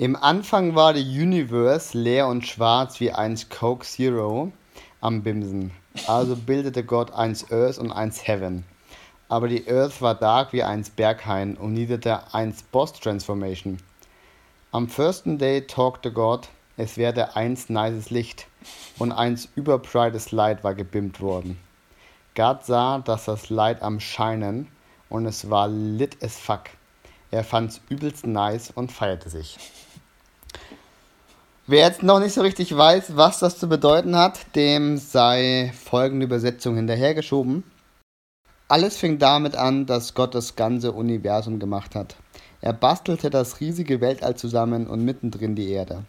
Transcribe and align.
Im 0.00 0.16
Anfang 0.16 0.74
war 0.74 0.94
die 0.94 1.02
Universe 1.02 1.94
leer 1.94 2.26
und 2.26 2.46
schwarz 2.46 3.00
wie 3.00 3.12
eins 3.12 3.50
Coke 3.50 3.84
Zero 3.84 4.50
am 5.02 5.22
Bimsen. 5.22 5.72
Also 6.06 6.36
bildete 6.36 6.84
Gott 6.84 7.12
eins 7.12 7.52
Earth 7.52 7.76
und 7.76 7.92
eins 7.92 8.26
Heaven. 8.26 8.64
Aber 9.28 9.46
die 9.46 9.68
Earth 9.68 10.00
war 10.00 10.14
dark 10.14 10.54
wie 10.54 10.62
eins 10.62 10.88
Berghain 10.88 11.54
und 11.54 11.74
niederte 11.74 12.32
eins 12.32 12.62
Boss 12.62 12.94
Transformation. 12.94 13.76
Am 14.72 14.88
firsten 14.88 15.36
day 15.36 15.66
talkte 15.66 16.10
Gott, 16.10 16.48
es 16.78 16.96
werde 16.96 17.36
eins 17.36 17.68
nices 17.68 18.08
Licht 18.08 18.46
und 18.98 19.12
eins 19.12 19.50
überbrightes 19.54 20.32
Light 20.32 20.64
war 20.64 20.74
gebimmt 20.74 21.20
worden. 21.20 21.58
Gott 22.34 22.64
sah, 22.64 23.00
dass 23.00 23.26
das 23.26 23.50
Light 23.50 23.82
am 23.82 24.00
Scheinen 24.00 24.66
und 25.10 25.26
es 25.26 25.50
war 25.50 25.68
lit 25.68 26.16
as 26.24 26.38
fuck. 26.38 26.70
Er 27.30 27.44
fand's 27.44 27.82
übelst 27.90 28.26
nice 28.26 28.70
und 28.70 28.90
feierte 28.90 29.28
sich. 29.28 29.58
Wer 31.70 31.86
jetzt 31.86 32.02
noch 32.02 32.18
nicht 32.18 32.34
so 32.34 32.40
richtig 32.40 32.76
weiß, 32.76 33.14
was 33.14 33.38
das 33.38 33.56
zu 33.56 33.68
bedeuten 33.68 34.16
hat, 34.16 34.56
dem 34.56 34.96
sei 34.96 35.72
folgende 35.72 36.26
Übersetzung 36.26 36.74
hinterhergeschoben. 36.74 37.62
Alles 38.66 38.96
fing 38.96 39.20
damit 39.20 39.54
an, 39.54 39.86
dass 39.86 40.14
Gott 40.14 40.34
das 40.34 40.56
ganze 40.56 40.90
Universum 40.90 41.60
gemacht 41.60 41.94
hat. 41.94 42.16
Er 42.60 42.72
bastelte 42.72 43.30
das 43.30 43.60
riesige 43.60 44.00
Weltall 44.00 44.34
zusammen 44.34 44.88
und 44.88 45.04
mittendrin 45.04 45.54
die 45.54 45.70
Erde. 45.70 46.02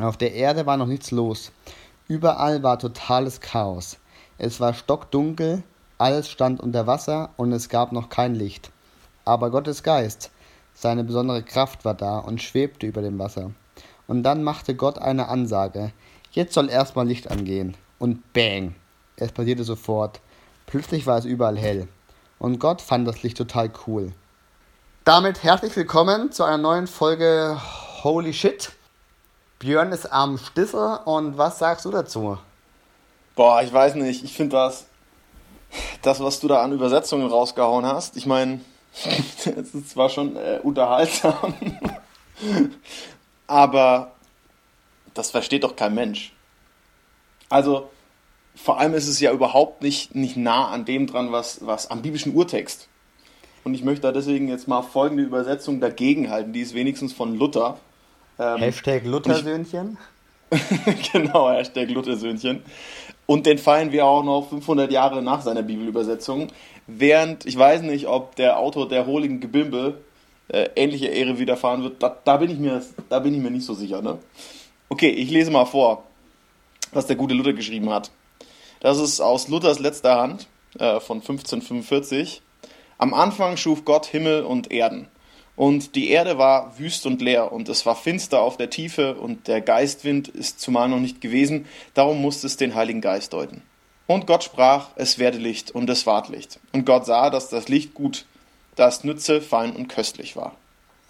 Auf 0.00 0.16
der 0.16 0.34
Erde 0.34 0.66
war 0.66 0.76
noch 0.76 0.88
nichts 0.88 1.12
los. 1.12 1.52
Überall 2.08 2.64
war 2.64 2.80
totales 2.80 3.40
Chaos. 3.40 3.98
Es 4.36 4.58
war 4.58 4.74
stockdunkel, 4.74 5.62
alles 5.98 6.28
stand 6.28 6.58
unter 6.60 6.88
Wasser 6.88 7.30
und 7.36 7.52
es 7.52 7.68
gab 7.68 7.92
noch 7.92 8.08
kein 8.08 8.34
Licht. 8.34 8.72
Aber 9.24 9.52
Gottes 9.52 9.84
Geist, 9.84 10.32
seine 10.74 11.04
besondere 11.04 11.44
Kraft 11.44 11.84
war 11.84 11.94
da 11.94 12.18
und 12.18 12.42
schwebte 12.42 12.88
über 12.88 13.00
dem 13.00 13.20
Wasser. 13.20 13.52
Und 14.08 14.22
dann 14.22 14.42
machte 14.42 14.74
Gott 14.74 14.98
eine 14.98 15.28
Ansage. 15.28 15.92
Jetzt 16.32 16.54
soll 16.54 16.70
erstmal 16.70 17.06
Licht 17.06 17.30
angehen. 17.30 17.76
Und 17.98 18.32
bang! 18.32 18.74
Es 19.16 19.32
passierte 19.32 19.64
sofort. 19.64 20.20
Plötzlich 20.66 21.06
war 21.06 21.18
es 21.18 21.26
überall 21.26 21.58
hell. 21.58 21.88
Und 22.38 22.58
Gott 22.58 22.80
fand 22.80 23.06
das 23.06 23.22
Licht 23.22 23.36
total 23.36 23.70
cool. 23.86 24.12
Damit 25.04 25.42
herzlich 25.42 25.76
willkommen 25.76 26.32
zu 26.32 26.42
einer 26.42 26.56
neuen 26.56 26.86
Folge 26.86 27.60
Holy 28.02 28.32
Shit. 28.32 28.72
Björn 29.58 29.92
ist 29.92 30.10
am 30.10 30.38
Stissel 30.38 31.00
und 31.04 31.36
was 31.36 31.58
sagst 31.58 31.84
du 31.84 31.90
dazu? 31.90 32.38
Boah, 33.36 33.62
ich 33.62 33.72
weiß 33.72 33.96
nicht. 33.96 34.24
Ich 34.24 34.32
finde 34.32 34.56
das, 34.56 34.86
das, 36.00 36.20
was 36.20 36.40
du 36.40 36.48
da 36.48 36.62
an 36.62 36.72
Übersetzungen 36.72 37.26
rausgehauen 37.26 37.84
hast, 37.84 38.16
ich 38.16 38.24
meine, 38.24 38.60
es 39.04 39.88
zwar 39.88 40.08
schon 40.08 40.36
äh, 40.36 40.60
unterhaltsam, 40.62 41.52
aber 43.48 44.12
das 45.14 45.32
versteht 45.32 45.64
doch 45.64 45.74
kein 45.74 45.94
Mensch. 45.94 46.32
Also, 47.48 47.90
vor 48.54 48.78
allem 48.78 48.94
ist 48.94 49.08
es 49.08 49.18
ja 49.18 49.32
überhaupt 49.32 49.82
nicht, 49.82 50.14
nicht 50.14 50.36
nah 50.36 50.68
an 50.68 50.84
dem 50.84 51.06
dran, 51.08 51.32
was, 51.32 51.66
was 51.66 51.90
am 51.90 52.02
biblischen 52.02 52.34
Urtext. 52.34 52.88
Und 53.64 53.74
ich 53.74 53.82
möchte 53.82 54.02
da 54.02 54.12
deswegen 54.12 54.48
jetzt 54.48 54.68
mal 54.68 54.82
folgende 54.82 55.24
Übersetzung 55.24 55.80
dagegen 55.80 56.30
halten, 56.30 56.52
die 56.52 56.60
ist 56.60 56.74
wenigstens 56.74 57.12
von 57.12 57.36
Luther. 57.36 57.78
Ähm, 58.38 58.58
Hashtag 58.58 59.04
Luthersöhnchen? 59.04 59.98
genau, 61.12 61.50
Hashtag 61.50 61.90
Luthersöhnchen. 61.90 62.62
Und 63.26 63.46
den 63.46 63.58
feiern 63.58 63.92
wir 63.92 64.06
auch 64.06 64.24
noch 64.24 64.48
500 64.48 64.90
Jahre 64.90 65.22
nach 65.22 65.42
seiner 65.42 65.62
Bibelübersetzung. 65.62 66.48
Während, 66.86 67.44
ich 67.44 67.58
weiß 67.58 67.82
nicht, 67.82 68.06
ob 68.06 68.36
der 68.36 68.58
Autor 68.58 68.88
der 68.88 69.06
Holigen 69.06 69.40
Gebimbe 69.40 70.00
äh, 70.48 70.68
ähnliche 70.76 71.06
Ehre 71.06 71.38
widerfahren 71.38 71.82
wird, 71.82 72.02
da, 72.02 72.16
da, 72.24 72.36
bin 72.36 72.50
ich 72.50 72.58
mir, 72.58 72.82
da 73.08 73.18
bin 73.18 73.34
ich 73.34 73.40
mir 73.40 73.50
nicht 73.50 73.66
so 73.66 73.74
sicher. 73.74 74.02
Ne? 74.02 74.18
Okay, 74.88 75.10
ich 75.10 75.30
lese 75.30 75.50
mal 75.50 75.66
vor, 75.66 76.04
was 76.92 77.06
der 77.06 77.16
gute 77.16 77.34
Luther 77.34 77.52
geschrieben 77.52 77.90
hat. 77.90 78.10
Das 78.80 78.98
ist 78.98 79.20
aus 79.20 79.48
Luthers 79.48 79.78
letzter 79.78 80.16
Hand 80.16 80.46
äh, 80.78 81.00
von 81.00 81.18
1545. 81.18 82.42
Am 82.96 83.14
Anfang 83.14 83.56
schuf 83.56 83.84
Gott 83.84 84.06
Himmel 84.06 84.42
und 84.42 84.70
Erden. 84.70 85.08
Und 85.56 85.96
die 85.96 86.10
Erde 86.10 86.38
war 86.38 86.78
wüst 86.78 87.04
und 87.04 87.20
leer, 87.20 87.50
und 87.50 87.68
es 87.68 87.84
war 87.84 87.96
finster 87.96 88.40
auf 88.40 88.56
der 88.56 88.70
Tiefe, 88.70 89.16
und 89.16 89.48
der 89.48 89.60
Geistwind 89.60 90.28
ist 90.28 90.60
zumal 90.60 90.88
noch 90.88 91.00
nicht 91.00 91.20
gewesen, 91.20 91.66
darum 91.94 92.22
musste 92.22 92.46
es 92.46 92.56
den 92.56 92.76
Heiligen 92.76 93.00
Geist 93.00 93.32
deuten. 93.32 93.62
Und 94.06 94.28
Gott 94.28 94.44
sprach, 94.44 94.90
es 94.94 95.18
werde 95.18 95.38
Licht, 95.38 95.72
und 95.72 95.90
es 95.90 96.06
ward 96.06 96.28
Licht. 96.28 96.60
Und 96.72 96.86
Gott 96.86 97.06
sah, 97.06 97.28
dass 97.28 97.48
das 97.48 97.68
Licht 97.68 97.92
gut 97.92 98.24
das 98.78 99.04
nütze, 99.04 99.40
fein 99.40 99.74
und 99.74 99.88
köstlich 99.88 100.36
war. 100.36 100.54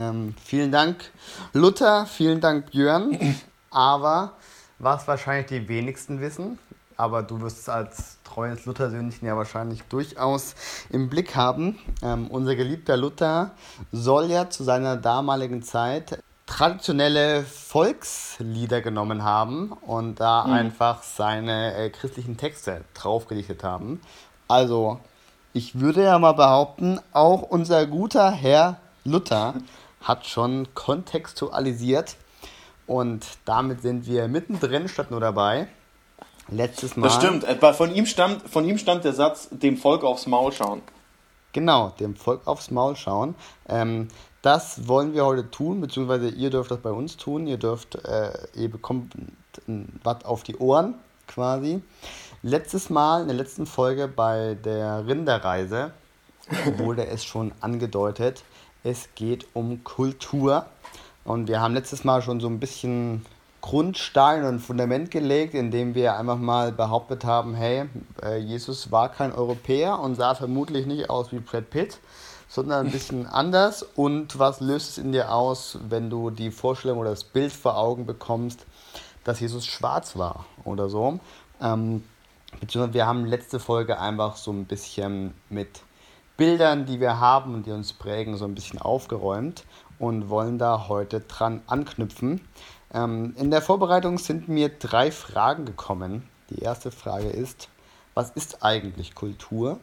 Ähm, 0.00 0.34
vielen 0.44 0.70
Dank, 0.70 1.10
Luther, 1.52 2.06
vielen 2.06 2.40
Dank, 2.40 2.70
Björn. 2.70 3.36
Aber 3.70 4.32
was 4.78 5.08
wahrscheinlich 5.08 5.46
die 5.46 5.68
wenigsten 5.68 6.20
wissen, 6.20 6.58
aber 6.96 7.22
du 7.22 7.40
wirst 7.40 7.58
es 7.58 7.68
als 7.68 8.18
treues 8.24 8.66
Luthersöhnchen 8.66 9.26
ja 9.26 9.36
wahrscheinlich 9.36 9.82
durchaus 9.84 10.54
im 10.90 11.08
Blick 11.08 11.34
haben. 11.36 11.78
Ähm, 12.02 12.28
unser 12.28 12.56
geliebter 12.56 12.96
Luther 12.96 13.52
soll 13.92 14.30
ja 14.30 14.50
zu 14.50 14.64
seiner 14.64 14.96
damaligen 14.96 15.62
Zeit 15.62 16.22
traditionelle 16.46 17.44
Volkslieder 17.44 18.80
genommen 18.80 19.22
haben 19.22 19.72
und 19.72 20.20
da 20.20 20.44
mhm. 20.44 20.52
einfach 20.52 21.02
seine 21.02 21.74
äh, 21.74 21.90
christlichen 21.90 22.36
Texte 22.36 22.84
draufgedichtet 22.94 23.62
haben. 23.62 24.00
Also 24.48 24.98
ich 25.58 25.80
würde 25.80 26.04
ja 26.04 26.20
mal 26.20 26.34
behaupten, 26.34 27.00
auch 27.12 27.42
unser 27.42 27.84
guter 27.86 28.30
Herr 28.30 28.76
Luther 29.04 29.54
hat 30.00 30.24
schon 30.24 30.72
kontextualisiert 30.74 32.14
und 32.86 33.26
damit 33.44 33.82
sind 33.82 34.06
wir 34.06 34.28
mittendrin 34.28 34.86
statt 34.88 35.10
nur 35.10 35.18
dabei. 35.18 35.66
Letztes 36.48 36.96
Mal. 36.96 37.08
Das 37.08 37.16
stimmt. 37.16 37.44
Von 37.76 37.92
ihm 37.92 38.06
stammt, 38.06 38.48
von 38.48 38.64
ihm 38.66 38.78
stammt 38.78 39.02
der 39.02 39.14
Satz, 39.14 39.48
dem 39.50 39.76
Volk 39.76 40.04
aufs 40.04 40.28
Maul 40.28 40.52
schauen. 40.52 40.80
Genau, 41.52 41.88
dem 41.98 42.14
Volk 42.14 42.46
aufs 42.46 42.70
Maul 42.70 42.94
schauen. 42.94 43.34
Ähm, 43.68 44.06
das 44.42 44.86
wollen 44.86 45.12
wir 45.12 45.26
heute 45.26 45.50
tun, 45.50 45.80
beziehungsweise 45.80 46.28
ihr 46.28 46.50
dürft 46.50 46.70
das 46.70 46.78
bei 46.78 46.92
uns 46.92 47.16
tun. 47.16 47.48
Ihr 47.48 47.58
dürft, 47.58 47.96
äh, 47.96 48.30
ihr 48.54 48.70
bekommt 48.70 49.12
was 50.04 50.24
auf 50.24 50.44
die 50.44 50.56
Ohren 50.56 50.94
quasi. 51.26 51.82
Letztes 52.42 52.88
Mal, 52.88 53.22
in 53.22 53.26
der 53.26 53.36
letzten 53.36 53.66
Folge 53.66 54.06
bei 54.06 54.56
der 54.64 55.08
Rinderreise, 55.08 55.90
wurde 56.76 57.04
es 57.08 57.24
schon 57.24 57.50
angedeutet, 57.60 58.44
es 58.84 59.08
geht 59.16 59.48
um 59.54 59.82
Kultur. 59.82 60.66
Und 61.24 61.48
wir 61.48 61.60
haben 61.60 61.74
letztes 61.74 62.04
Mal 62.04 62.22
schon 62.22 62.38
so 62.38 62.46
ein 62.46 62.60
bisschen 62.60 63.26
Grundstein 63.60 64.44
und 64.44 64.60
Fundament 64.60 65.10
gelegt, 65.10 65.54
indem 65.54 65.96
wir 65.96 66.16
einfach 66.16 66.38
mal 66.38 66.70
behauptet 66.70 67.24
haben, 67.24 67.56
hey, 67.56 67.86
äh, 68.22 68.38
Jesus 68.38 68.92
war 68.92 69.08
kein 69.08 69.32
Europäer 69.32 69.98
und 69.98 70.14
sah 70.14 70.36
vermutlich 70.36 70.86
nicht 70.86 71.10
aus 71.10 71.32
wie 71.32 71.40
Brad 71.40 71.70
Pitt, 71.70 71.98
sondern 72.48 72.86
ein 72.86 72.92
bisschen 72.92 73.26
anders. 73.30 73.82
Und 73.82 74.38
was 74.38 74.60
löst 74.60 74.90
es 74.90 74.98
in 74.98 75.10
dir 75.10 75.34
aus, 75.34 75.76
wenn 75.88 76.08
du 76.08 76.30
die 76.30 76.52
Vorstellung 76.52 76.98
oder 76.98 77.10
das 77.10 77.24
Bild 77.24 77.52
vor 77.52 77.76
Augen 77.76 78.06
bekommst, 78.06 78.64
dass 79.24 79.40
Jesus 79.40 79.66
schwarz 79.66 80.16
war 80.16 80.46
oder 80.62 80.88
so? 80.88 81.18
Ähm, 81.60 82.04
Beziehungsweise 82.60 82.94
wir 82.94 83.06
haben 83.06 83.24
letzte 83.26 83.60
Folge 83.60 84.00
einfach 84.00 84.36
so 84.36 84.50
ein 84.52 84.64
bisschen 84.64 85.34
mit 85.48 85.82
Bildern, 86.36 86.86
die 86.86 87.00
wir 87.00 87.20
haben 87.20 87.54
und 87.54 87.66
die 87.66 87.72
uns 87.72 87.92
prägen, 87.92 88.36
so 88.36 88.44
ein 88.44 88.54
bisschen 88.54 88.80
aufgeräumt 88.80 89.64
und 89.98 90.30
wollen 90.30 90.58
da 90.58 90.88
heute 90.88 91.20
dran 91.20 91.62
anknüpfen. 91.66 92.40
Ähm, 92.92 93.34
in 93.36 93.50
der 93.50 93.60
Vorbereitung 93.60 94.18
sind 94.18 94.48
mir 94.48 94.68
drei 94.68 95.10
Fragen 95.10 95.64
gekommen. 95.64 96.28
Die 96.50 96.60
erste 96.60 96.90
Frage 96.90 97.28
ist, 97.28 97.68
was 98.14 98.30
ist 98.30 98.64
eigentlich 98.64 99.14
Kultur? 99.14 99.78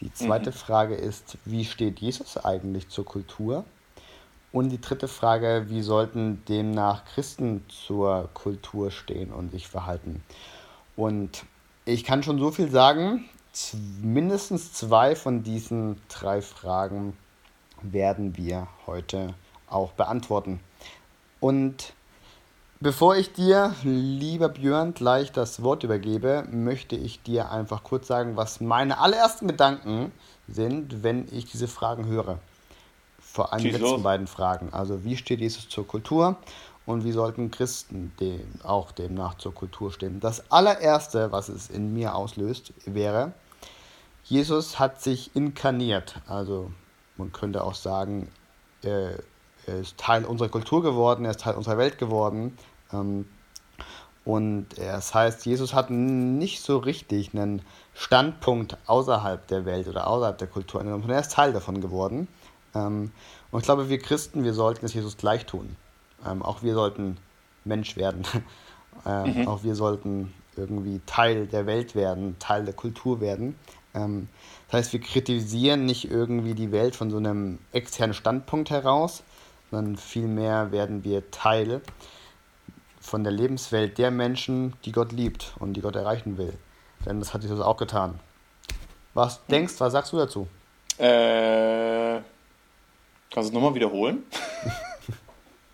Die 0.00 0.12
zweite 0.12 0.50
mhm. 0.50 0.54
Frage 0.54 0.94
ist, 0.94 1.36
wie 1.44 1.64
steht 1.64 2.00
Jesus 2.00 2.36
eigentlich 2.36 2.88
zur 2.88 3.04
Kultur? 3.04 3.64
Und 4.50 4.68
die 4.68 4.80
dritte 4.80 5.08
Frage, 5.08 5.66
wie 5.68 5.82
sollten 5.82 6.44
demnach 6.46 7.04
Christen 7.04 7.64
zur 7.68 8.28
Kultur 8.34 8.90
stehen 8.90 9.32
und 9.32 9.50
sich 9.50 9.68
verhalten? 9.68 10.22
Und 10.96 11.44
ich 11.84 12.04
kann 12.04 12.22
schon 12.22 12.38
so 12.38 12.50
viel 12.50 12.70
sagen. 12.70 13.28
Mindestens 14.00 14.72
zwei 14.72 15.14
von 15.14 15.42
diesen 15.42 16.00
drei 16.08 16.40
Fragen 16.40 17.16
werden 17.82 18.36
wir 18.36 18.68
heute 18.86 19.34
auch 19.68 19.92
beantworten. 19.92 20.60
Und 21.40 21.92
bevor 22.80 23.16
ich 23.16 23.32
dir, 23.32 23.74
lieber 23.82 24.48
Björn, 24.48 24.94
gleich 24.94 25.32
das 25.32 25.62
Wort 25.62 25.84
übergebe, 25.84 26.44
möchte 26.50 26.96
ich 26.96 27.22
dir 27.22 27.50
einfach 27.50 27.82
kurz 27.82 28.06
sagen, 28.06 28.36
was 28.36 28.60
meine 28.60 28.98
allerersten 28.98 29.48
Gedanken 29.48 30.12
sind, 30.48 31.02
wenn 31.02 31.26
ich 31.32 31.50
diese 31.50 31.68
Fragen 31.68 32.06
höre. 32.06 32.38
Vor 33.20 33.52
allem 33.52 33.62
die 33.62 33.70
letzten 33.70 33.86
los. 33.86 34.02
beiden 34.02 34.26
Fragen. 34.26 34.72
Also, 34.72 35.04
wie 35.04 35.16
steht 35.16 35.40
Jesus 35.40 35.68
zur 35.68 35.86
Kultur 35.86 36.36
und 36.86 37.04
wie 37.04 37.12
sollten 37.12 37.50
Christen 37.50 38.12
dem, 38.18 38.40
auch 38.64 38.92
demnach 38.92 39.34
zur 39.34 39.54
Kultur 39.54 39.92
stehen. 39.92 40.20
Das 40.20 40.50
allererste, 40.50 41.32
was 41.32 41.48
es 41.48 41.70
in 41.70 41.94
mir 41.94 42.14
auslöst, 42.14 42.72
wäre, 42.84 43.32
Jesus 44.24 44.78
hat 44.78 45.00
sich 45.00 45.34
inkarniert. 45.34 46.20
Also 46.26 46.70
man 47.16 47.32
könnte 47.32 47.64
auch 47.64 47.74
sagen, 47.74 48.30
äh, 48.82 49.14
er 49.66 49.78
ist 49.80 49.96
Teil 49.96 50.24
unserer 50.24 50.48
Kultur 50.48 50.82
geworden, 50.82 51.24
er 51.24 51.32
ist 51.32 51.40
Teil 51.40 51.54
unserer 51.54 51.78
Welt 51.78 51.98
geworden. 51.98 52.56
Ähm, 52.92 53.26
und 54.24 54.66
das 54.76 55.14
heißt, 55.14 55.46
Jesus 55.46 55.74
hat 55.74 55.90
nicht 55.90 56.62
so 56.62 56.78
richtig 56.78 57.34
einen 57.34 57.62
Standpunkt 57.94 58.76
außerhalb 58.86 59.46
der 59.48 59.64
Welt 59.64 59.88
oder 59.88 60.06
außerhalb 60.06 60.38
der 60.38 60.46
Kultur 60.46 60.80
sondern 60.80 61.10
er 61.10 61.20
ist 61.20 61.32
Teil 61.32 61.52
davon 61.52 61.80
geworden. 61.80 62.28
Ähm, 62.74 63.12
und 63.50 63.60
ich 63.60 63.64
glaube, 63.64 63.88
wir 63.88 63.98
Christen, 63.98 64.44
wir 64.44 64.54
sollten 64.54 64.86
es 64.86 64.94
Jesus 64.94 65.16
gleich 65.16 65.46
tun. 65.46 65.76
Ähm, 66.26 66.42
auch 66.42 66.62
wir 66.62 66.74
sollten 66.74 67.16
Mensch 67.64 67.96
werden. 67.96 68.24
ähm, 69.06 69.42
mhm. 69.42 69.48
Auch 69.48 69.62
wir 69.62 69.74
sollten 69.74 70.32
irgendwie 70.56 71.00
Teil 71.06 71.46
der 71.46 71.66
Welt 71.66 71.94
werden, 71.94 72.36
Teil 72.38 72.64
der 72.64 72.74
Kultur 72.74 73.20
werden. 73.20 73.56
Ähm, 73.94 74.28
das 74.68 74.78
heißt, 74.78 74.92
wir 74.92 75.00
kritisieren 75.00 75.84
nicht 75.84 76.10
irgendwie 76.10 76.54
die 76.54 76.72
Welt 76.72 76.96
von 76.96 77.10
so 77.10 77.16
einem 77.16 77.58
externen 77.72 78.14
Standpunkt 78.14 78.70
heraus, 78.70 79.22
sondern 79.70 79.96
vielmehr 79.96 80.72
werden 80.72 81.04
wir 81.04 81.30
Teil 81.30 81.80
von 83.00 83.24
der 83.24 83.32
Lebenswelt 83.32 83.98
der 83.98 84.10
Menschen, 84.10 84.74
die 84.84 84.92
Gott 84.92 85.12
liebt 85.12 85.54
und 85.58 85.74
die 85.74 85.80
Gott 85.80 85.96
erreichen 85.96 86.38
will. 86.38 86.54
Denn 87.04 87.18
das 87.18 87.34
hat 87.34 87.42
Jesus 87.42 87.60
auch 87.60 87.76
getan. 87.76 88.20
Was 89.14 89.36
hm. 89.36 89.42
denkst, 89.50 89.74
was 89.78 89.92
sagst 89.92 90.12
du 90.12 90.18
dazu? 90.18 90.46
Äh, 90.98 92.20
kannst 93.30 93.34
du 93.34 93.40
es 93.48 93.52
nochmal 93.52 93.74
wiederholen? 93.74 94.22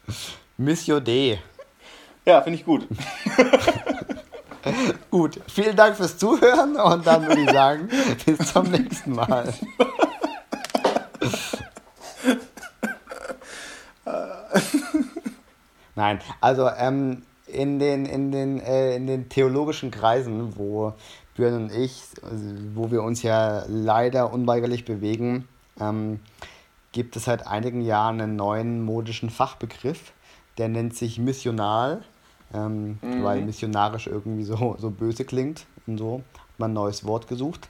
Missio 0.59 0.99
D. 0.99 1.39
Ja, 2.25 2.43
finde 2.43 2.59
ich 2.59 2.65
gut. 2.65 2.89
gut, 5.11 5.41
vielen 5.47 5.77
Dank 5.77 5.97
fürs 5.97 6.19
Zuhören 6.19 6.75
und 6.75 7.07
dann 7.07 7.29
würde 7.29 7.43
ich 7.43 7.51
sagen, 7.51 7.89
bis 8.27 8.53
zum 8.53 8.69
nächsten 8.71 9.13
Mal. 9.13 9.55
Nein, 15.95 16.19
also 16.41 16.69
ähm, 16.77 17.23
in 17.47 17.79
den, 17.79 18.05
in 18.05 18.33
den, 18.33 18.59
äh, 18.61 18.97
in 18.97 19.07
den 19.07 19.29
theologischen 19.29 19.93
Kreisen, 19.93 20.57
wo 20.57 20.93
Björn 21.37 21.55
und 21.55 21.73
ich, 21.73 22.03
wo 22.75 22.91
wir 22.91 23.05
uns 23.05 23.23
ja 23.23 23.63
leider 23.69 24.33
unweigerlich 24.33 24.85
bewegen, 24.85 25.47
ähm, 25.81 26.19
gibt 26.91 27.15
es 27.15 27.27
seit 27.27 27.47
einigen 27.47 27.81
Jahren 27.81 28.21
einen 28.21 28.35
neuen 28.35 28.83
modischen 28.83 29.31
Fachbegriff, 29.31 30.13
der 30.59 30.69
nennt 30.69 30.95
sich 30.95 31.19
missional, 31.19 32.03
ähm, 32.53 32.99
mhm. 33.03 33.23
weil 33.23 33.43
missionarisch 33.43 34.07
irgendwie 34.07 34.45
so, 34.45 34.77
so 34.79 34.91
böse 34.91 35.25
klingt 35.25 35.67
und 35.87 35.99
so. 35.99 36.23
Hat 36.35 36.59
man 36.59 36.71
ein 36.73 36.75
neues 36.75 37.05
Wort 37.05 37.29
gesucht. 37.29 37.69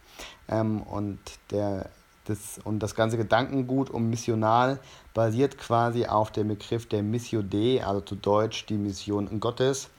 Ähm, 0.48 0.82
und, 0.82 1.18
der, 1.50 1.90
das, 2.24 2.58
und 2.64 2.80
das 2.80 2.94
ganze 2.94 3.16
Gedankengut 3.16 3.90
um 3.90 4.08
missional 4.08 4.78
basiert 5.14 5.58
quasi 5.58 6.06
auf 6.06 6.30
dem 6.30 6.48
Begriff 6.48 6.86
der 6.88 7.02
Missio 7.02 7.42
Dei, 7.42 7.84
also 7.84 8.00
zu 8.00 8.16
Deutsch 8.16 8.66
die 8.66 8.78
Mission 8.78 9.40
Gottes. 9.40 9.90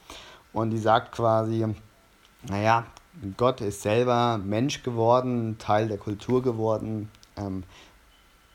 Und 0.52 0.70
die 0.70 0.78
sagt 0.78 1.12
quasi, 1.12 1.66
naja, 2.48 2.86
Gott 3.36 3.60
ist 3.60 3.82
selber 3.82 4.38
Mensch 4.38 4.82
geworden, 4.82 5.56
Teil 5.58 5.88
der 5.88 5.98
Kultur 5.98 6.42
geworden. 6.42 7.10
Ähm, 7.36 7.64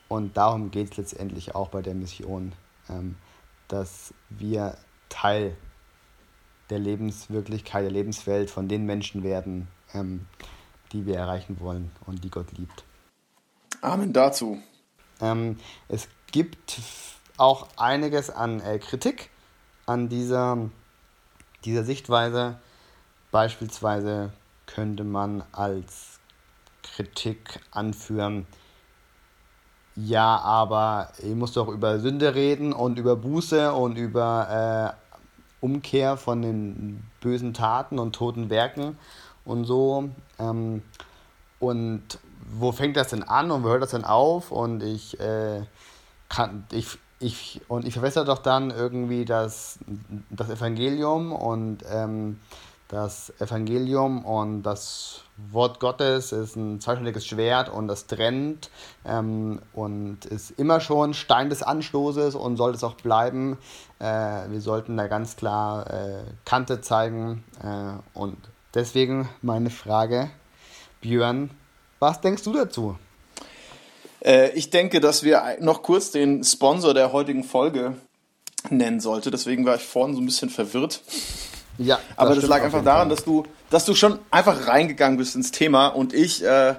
und 0.07 0.37
darum 0.37 0.71
geht 0.71 0.91
es 0.91 0.97
letztendlich 0.97 1.55
auch 1.55 1.69
bei 1.69 1.81
der 1.81 1.95
Mission, 1.95 2.53
ähm, 2.89 3.15
dass 3.67 4.13
wir 4.29 4.77
Teil 5.09 5.55
der 6.69 6.79
Lebenswirklichkeit, 6.79 7.83
der 7.83 7.91
Lebenswelt 7.91 8.49
von 8.49 8.67
den 8.67 8.85
Menschen 8.85 9.23
werden, 9.23 9.67
ähm, 9.93 10.25
die 10.91 11.05
wir 11.05 11.17
erreichen 11.17 11.59
wollen 11.59 11.91
und 12.05 12.23
die 12.23 12.29
Gott 12.29 12.51
liebt. 12.57 12.83
Amen 13.81 14.13
dazu. 14.13 14.59
Ähm, 15.21 15.57
es 15.87 16.07
gibt 16.31 16.79
auch 17.37 17.67
einiges 17.77 18.29
an 18.29 18.59
äh, 18.61 18.79
Kritik 18.79 19.29
an 19.85 20.09
dieser, 20.09 20.69
dieser 21.63 21.83
Sichtweise. 21.83 22.59
Beispielsweise 23.31 24.31
könnte 24.65 25.03
man 25.03 25.43
als 25.51 26.19
Kritik 26.81 27.59
anführen, 27.71 28.47
ja, 29.95 30.39
aber 30.39 31.09
ich 31.19 31.35
muss 31.35 31.53
doch 31.53 31.69
über 31.69 31.99
Sünde 31.99 32.35
reden 32.35 32.73
und 32.73 32.99
über 32.99 33.15
Buße 33.15 33.73
und 33.73 33.97
über 33.97 34.95
äh, 34.99 35.65
Umkehr 35.65 36.17
von 36.17 36.41
den 36.41 37.03
bösen 37.21 37.53
Taten 37.53 37.97
und 37.97 38.13
toten 38.13 38.49
Werken 38.49 38.97
und 39.45 39.63
so. 39.65 40.09
Ähm, 40.37 40.81
und 41.59 42.03
wo 42.51 42.71
fängt 42.71 42.97
das 42.97 43.09
denn 43.09 43.23
an 43.23 43.51
und 43.51 43.63
wo 43.63 43.69
hört 43.69 43.83
das 43.83 43.91
denn 43.91 44.03
auf? 44.03 44.51
Und 44.51 44.83
ich 44.83 45.19
äh, 45.19 45.61
kann, 46.27 46.65
ich, 46.71 46.97
ich, 47.19 47.61
und 47.69 47.85
ich 47.85 47.93
verwässere 47.93 48.25
doch 48.25 48.39
dann 48.39 48.71
irgendwie 48.71 49.23
das, 49.23 49.79
das 50.29 50.49
Evangelium 50.49 51.31
und 51.31 51.83
ähm, 51.89 52.39
das 52.87 53.33
Evangelium 53.39 54.23
und 54.25 54.63
das 54.63 55.21
Wort 55.51 55.79
Gottes 55.79 56.31
ist 56.31 56.55
ein 56.55 56.79
zweischneidiges 56.79 57.25
Schwert 57.25 57.67
und 57.69 57.87
das 57.87 58.05
trennt 58.05 58.69
ähm, 59.05 59.59
und 59.73 60.25
ist 60.25 60.51
immer 60.51 60.79
schon 60.79 61.13
Stein 61.13 61.49
des 61.49 61.63
Anstoßes 61.63 62.35
und 62.35 62.57
soll 62.57 62.73
es 62.73 62.83
auch 62.83 62.93
bleiben. 62.93 63.57
Äh, 63.99 64.49
wir 64.49 64.61
sollten 64.61 64.97
da 64.97 65.07
ganz 65.07 65.35
klar 65.35 65.89
äh, 65.91 66.23
Kante 66.45 66.81
zeigen 66.81 67.43
äh, 67.63 68.17
und 68.17 68.37
deswegen 68.75 69.27
meine 69.41 69.71
Frage, 69.71 70.29
Björn, 71.01 71.49
was 71.99 72.21
denkst 72.21 72.43
du 72.43 72.53
dazu? 72.53 72.97
Äh, 74.23 74.51
ich 74.51 74.69
denke, 74.69 74.99
dass 74.99 75.23
wir 75.23 75.57
noch 75.59 75.81
kurz 75.81 76.11
den 76.11 76.43
Sponsor 76.43 76.93
der 76.93 77.11
heutigen 77.11 77.43
Folge 77.43 77.95
nennen 78.69 78.99
sollte. 78.99 79.31
Deswegen 79.31 79.65
war 79.65 79.75
ich 79.75 79.83
vorhin 79.83 80.15
so 80.15 80.21
ein 80.21 80.25
bisschen 80.25 80.49
verwirrt. 80.49 81.01
Ja, 81.77 81.95
das 81.95 82.17
aber 82.17 82.35
das 82.35 82.47
lag 82.47 82.63
einfach 82.63 82.83
daran, 82.83 83.09
dass 83.09 83.23
du, 83.23 83.45
dass 83.69 83.85
du 83.85 83.95
schon 83.95 84.19
einfach 84.31 84.67
reingegangen 84.67 85.17
bist 85.17 85.35
ins 85.35 85.51
Thema 85.51 85.87
und 85.87 86.13
ich 86.13 86.43
äh, 86.43 86.75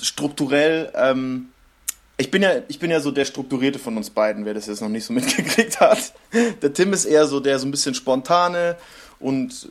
strukturell, 0.00 0.92
ähm, 0.94 1.50
ich 2.16 2.30
bin 2.30 2.42
ja, 2.42 2.50
ich 2.68 2.78
bin 2.78 2.90
ja 2.90 3.00
so 3.00 3.10
der 3.10 3.24
strukturierte 3.24 3.78
von 3.78 3.96
uns 3.96 4.10
beiden, 4.10 4.44
wer 4.44 4.54
das 4.54 4.66
jetzt 4.66 4.80
noch 4.80 4.88
nicht 4.88 5.04
so 5.04 5.12
mitgekriegt 5.14 5.80
hat. 5.80 6.12
Der 6.62 6.72
Tim 6.72 6.92
ist 6.92 7.04
eher 7.04 7.26
so 7.26 7.40
der 7.40 7.58
so 7.58 7.66
ein 7.66 7.70
bisschen 7.70 7.94
spontane 7.94 8.76
und 9.20 9.68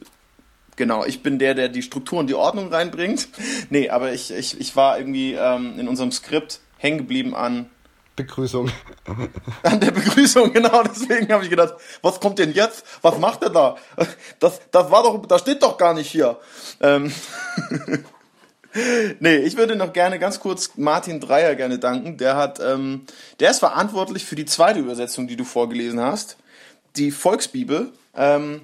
genau, 0.75 1.05
ich 1.05 1.23
bin 1.23 1.39
der, 1.39 1.55
der 1.55 1.69
die 1.69 1.81
Struktur 1.81 2.19
und 2.19 2.27
die 2.27 2.35
Ordnung 2.35 2.71
reinbringt. 2.71 3.27
Nee, 3.69 3.89
aber 3.89 4.13
ich, 4.13 4.31
ich, 4.31 4.59
ich 4.59 4.75
war 4.75 4.97
irgendwie 4.99 5.33
ähm, 5.33 5.79
in 5.79 5.87
unserem 5.87 6.11
Skript 6.11 6.59
hängen 6.77 6.99
geblieben 6.99 7.35
an 7.35 7.69
Begrüßung. 8.15 8.71
An 9.63 9.79
der 9.79 9.91
Begrüßung, 9.91 10.53
genau. 10.53 10.83
Deswegen 10.83 11.31
habe 11.31 11.43
ich 11.43 11.49
gedacht, 11.49 11.75
was 12.01 12.19
kommt 12.19 12.39
denn 12.39 12.53
jetzt? 12.53 12.85
Was 13.01 13.17
macht 13.19 13.43
er 13.43 13.49
da? 13.49 13.75
Das, 14.39 14.61
das 14.71 14.91
war 14.91 15.03
doch, 15.03 15.25
das 15.25 15.41
steht 15.41 15.61
doch 15.61 15.77
gar 15.77 15.93
nicht 15.93 16.09
hier. 16.09 16.39
Ähm 16.79 17.13
nee, 19.19 19.37
ich 19.37 19.57
würde 19.57 19.75
noch 19.75 19.93
gerne 19.93 20.19
ganz 20.19 20.39
kurz 20.39 20.71
Martin 20.75 21.19
Dreier 21.19 21.55
gerne 21.55 21.79
danken. 21.79 22.17
Der 22.17 22.37
hat, 22.37 22.59
ähm, 22.59 23.05
der 23.39 23.51
ist 23.51 23.59
verantwortlich 23.59 24.25
für 24.25 24.35
die 24.35 24.45
zweite 24.45 24.79
Übersetzung, 24.79 25.27
die 25.27 25.35
du 25.35 25.43
vorgelesen 25.43 25.99
hast, 25.99 26.37
die 26.95 27.11
Volksbibel. 27.11 27.91
Ähm, 28.15 28.61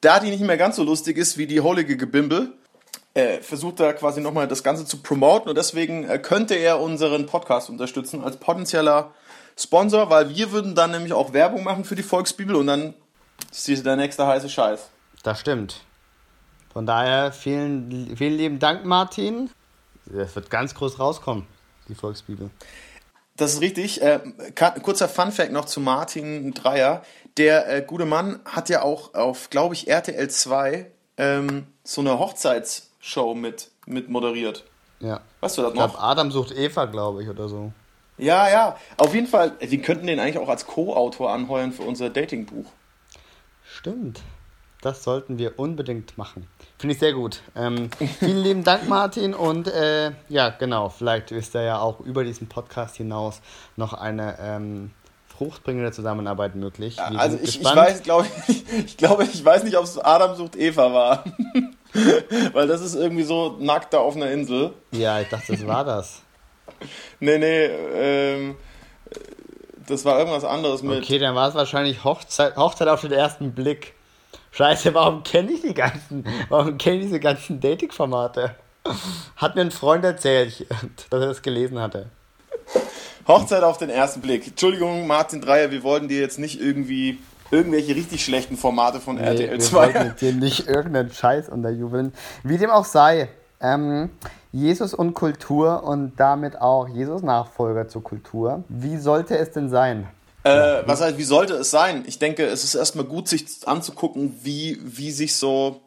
da 0.00 0.20
die 0.20 0.30
nicht 0.30 0.42
mehr 0.42 0.56
ganz 0.56 0.76
so 0.76 0.84
lustig 0.84 1.16
ist 1.16 1.38
wie 1.38 1.46
die 1.46 1.60
Holige 1.60 1.96
Gebimbel, 1.96 2.52
äh, 3.14 3.40
versucht 3.40 3.80
er 3.80 3.92
quasi 3.94 4.20
nochmal 4.20 4.48
das 4.48 4.62
Ganze 4.62 4.86
zu 4.86 4.98
promoten 4.98 5.48
und 5.48 5.56
deswegen 5.56 6.08
äh, 6.08 6.18
könnte 6.18 6.54
er 6.54 6.80
unseren 6.80 7.26
Podcast 7.26 7.68
unterstützen 7.68 8.24
als 8.24 8.36
potenzieller 8.36 9.12
Sponsor, 9.58 10.08
weil 10.08 10.30
wir 10.30 10.50
würden 10.52 10.74
dann 10.74 10.92
nämlich 10.92 11.12
auch 11.12 11.32
Werbung 11.32 11.62
machen 11.62 11.84
für 11.84 11.94
die 11.94 12.02
Volksbibel 12.02 12.56
und 12.56 12.66
dann 12.66 12.94
ist 13.50 13.68
diese 13.68 13.82
der 13.82 13.96
nächste 13.96 14.26
heiße 14.26 14.48
Scheiß. 14.48 14.88
Das 15.22 15.40
stimmt. 15.40 15.82
Von 16.72 16.86
daher 16.86 17.32
vielen, 17.32 18.16
vielen 18.16 18.36
lieben 18.38 18.58
Dank, 18.58 18.86
Martin. 18.86 19.50
Das 20.06 20.34
wird 20.34 20.48
ganz 20.48 20.74
groß 20.74 20.98
rauskommen, 20.98 21.46
die 21.88 21.94
Volksbibel. 21.94 22.50
Das 23.36 23.54
ist 23.54 23.60
richtig. 23.60 24.00
Äh, 24.00 24.20
kurzer 24.54 25.08
Fun-Fact 25.08 25.52
noch 25.52 25.66
zu 25.66 25.80
Martin 25.80 26.54
Dreier. 26.54 27.02
Der 27.36 27.70
äh, 27.70 27.82
gute 27.82 28.06
Mann 28.06 28.40
hat 28.46 28.70
ja 28.70 28.82
auch 28.82 29.14
auf, 29.14 29.50
glaube 29.50 29.74
ich, 29.74 29.88
RTL 29.88 30.28
2 30.28 30.90
ähm, 31.18 31.66
so 31.84 32.00
eine 32.00 32.12
Hochzeits- 32.12 32.91
Show 33.02 33.34
mit, 33.34 33.70
mit 33.84 34.08
moderiert. 34.08 34.64
Ja. 35.00 35.20
Weißt 35.40 35.58
du 35.58 35.62
das 35.62 35.74
noch? 35.74 35.86
Ich 35.86 35.92
glaube, 35.92 36.02
Adam 36.02 36.30
sucht 36.30 36.52
Eva, 36.56 36.86
glaube 36.86 37.22
ich, 37.22 37.28
oder 37.28 37.48
so. 37.48 37.72
Ja, 38.16 38.48
ja. 38.48 38.76
Auf 38.96 39.12
jeden 39.14 39.26
Fall, 39.26 39.52
wir 39.58 39.82
könnten 39.82 40.06
den 40.06 40.20
eigentlich 40.20 40.38
auch 40.38 40.48
als 40.48 40.66
Co-Autor 40.66 41.32
anheuern 41.32 41.72
für 41.72 41.82
unser 41.82 42.08
Datingbuch. 42.08 42.70
Stimmt. 43.64 44.22
Das 44.80 45.02
sollten 45.02 45.38
wir 45.38 45.58
unbedingt 45.58 46.16
machen. 46.16 46.46
Finde 46.78 46.94
ich 46.94 47.00
sehr 47.00 47.12
gut. 47.12 47.42
Ähm, 47.56 47.90
vielen 48.20 48.42
lieben 48.42 48.64
Dank, 48.64 48.88
Martin. 48.88 49.34
Und 49.34 49.66
äh, 49.66 50.12
ja, 50.28 50.50
genau, 50.50 50.88
vielleicht 50.88 51.32
ist 51.32 51.56
da 51.56 51.62
ja 51.62 51.80
auch 51.80 52.00
über 52.00 52.22
diesen 52.22 52.48
Podcast 52.48 52.96
hinaus 52.96 53.40
noch 53.76 53.94
eine 53.94 54.36
ähm, 54.40 54.92
fruchtbringende 55.42 55.92
Zusammenarbeit 55.92 56.54
möglich. 56.54 56.96
Wir 56.96 57.18
also 57.18 57.38
ich, 57.42 57.60
ich, 57.60 57.64
weiß, 57.64 58.02
glaube 58.02 58.26
ich, 58.48 58.64
ich 58.86 58.96
glaube, 58.96 59.24
ich 59.24 59.44
weiß 59.44 59.64
nicht, 59.64 59.76
ob 59.76 59.84
es 59.84 59.98
Adam 59.98 60.34
sucht 60.36 60.56
Eva 60.56 60.92
war. 60.92 61.24
Weil 62.52 62.66
das 62.68 62.80
ist 62.80 62.94
irgendwie 62.94 63.22
so 63.22 63.56
nackt 63.58 63.92
da 63.92 63.98
auf 63.98 64.16
einer 64.16 64.30
Insel. 64.30 64.72
Ja, 64.92 65.20
ich 65.20 65.28
dachte, 65.28 65.52
das 65.52 65.66
war 65.66 65.84
das. 65.84 66.22
nee, 67.20 67.38
nee, 67.38 67.66
ähm, 67.66 68.56
Das 69.86 70.04
war 70.04 70.18
irgendwas 70.18 70.44
anderes 70.44 70.82
mit. 70.82 71.02
Okay, 71.02 71.18
dann 71.18 71.34
war 71.34 71.48
es 71.48 71.54
wahrscheinlich 71.54 72.02
Hochzeit, 72.04 72.56
Hochzeit 72.56 72.88
auf 72.88 73.02
den 73.02 73.12
ersten 73.12 73.52
Blick. 73.52 73.94
Scheiße, 74.52 74.94
warum 74.94 75.22
kenne 75.22 75.52
ich 75.52 75.62
die 75.62 75.74
ganzen, 75.74 76.24
warum 76.48 76.78
kenne 76.78 76.96
ich 76.96 77.02
diese 77.06 77.20
ganzen 77.20 77.60
Dating-Formate? 77.60 78.54
Hat 79.36 79.54
mir 79.54 79.62
ein 79.62 79.70
Freund 79.70 80.04
erzählt, 80.04 80.66
dass 81.10 81.20
er 81.20 81.28
das 81.28 81.42
gelesen 81.42 81.80
hatte. 81.80 82.10
Hochzeit 83.26 83.62
auf 83.62 83.78
den 83.78 83.90
ersten 83.90 84.20
Blick. 84.20 84.46
Entschuldigung, 84.46 85.06
Martin 85.06 85.40
Dreier, 85.40 85.70
wir 85.70 85.82
wollten 85.82 86.08
dir 86.08 86.20
jetzt 86.20 86.38
nicht 86.38 86.60
irgendwie 86.60 87.18
irgendwelche 87.50 87.94
richtig 87.94 88.24
schlechten 88.24 88.56
Formate 88.56 89.00
von 89.00 89.16
nee, 89.16 89.22
RTL 89.22 89.60
2. 89.60 89.88
Wir 89.88 89.94
wollten 89.94 90.16
dir 90.18 90.32
nicht 90.32 90.68
irgendeinen 90.68 91.12
Scheiß 91.12 91.48
unterjubeln. 91.48 92.12
Wie 92.42 92.58
dem 92.58 92.70
auch 92.70 92.84
sei, 92.84 93.28
ähm, 93.60 94.10
Jesus 94.50 94.92
und 94.92 95.14
Kultur 95.14 95.84
und 95.84 96.14
damit 96.16 96.60
auch 96.60 96.88
Jesus 96.88 97.22
Nachfolger 97.22 97.88
zur 97.88 98.02
Kultur. 98.02 98.64
Wie 98.68 98.96
sollte 98.96 99.38
es 99.38 99.50
denn 99.52 99.70
sein? 99.70 100.08
Äh, 100.44 100.82
was 100.86 101.00
heißt, 101.00 101.18
wie 101.18 101.24
sollte 101.24 101.54
es 101.54 101.70
sein? 101.70 102.04
Ich 102.06 102.18
denke, 102.18 102.44
es 102.44 102.64
ist 102.64 102.74
erstmal 102.74 103.04
gut, 103.04 103.28
sich 103.28 103.46
anzugucken, 103.64 104.34
wie, 104.42 104.78
wie 104.82 105.12
sich 105.12 105.36
so, 105.36 105.80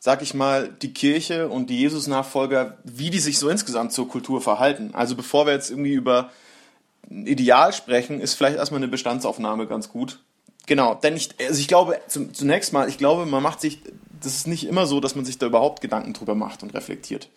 sag 0.00 0.22
ich 0.22 0.32
mal, 0.32 0.70
die 0.80 0.94
Kirche 0.94 1.48
und 1.48 1.68
die 1.68 1.78
Jesus-Nachfolger, 1.78 2.78
wie 2.84 3.10
die 3.10 3.18
sich 3.18 3.38
so 3.38 3.50
insgesamt 3.50 3.92
zur 3.92 4.08
Kultur 4.08 4.40
verhalten. 4.40 4.90
Also 4.94 5.14
bevor 5.14 5.44
wir 5.46 5.52
jetzt 5.52 5.70
irgendwie 5.70 5.92
über 5.92 6.30
ein 7.10 7.26
Ideal 7.26 7.72
sprechen, 7.74 8.18
ist 8.20 8.34
vielleicht 8.34 8.56
erstmal 8.56 8.78
eine 8.80 8.88
Bestandsaufnahme 8.88 9.66
ganz 9.66 9.90
gut. 9.90 10.18
Genau, 10.66 10.94
denn 10.94 11.16
ich, 11.16 11.30
also 11.46 11.60
ich 11.60 11.68
glaube, 11.68 12.00
zunächst 12.08 12.72
mal, 12.72 12.88
ich 12.88 12.96
glaube, 12.96 13.26
man 13.26 13.42
macht 13.42 13.60
sich, 13.60 13.82
das 14.22 14.34
ist 14.34 14.46
nicht 14.46 14.66
immer 14.66 14.86
so, 14.86 15.00
dass 15.00 15.16
man 15.16 15.26
sich 15.26 15.36
da 15.36 15.46
überhaupt 15.46 15.82
Gedanken 15.82 16.14
drüber 16.14 16.34
macht 16.34 16.62
und 16.62 16.72
reflektiert. 16.72 17.28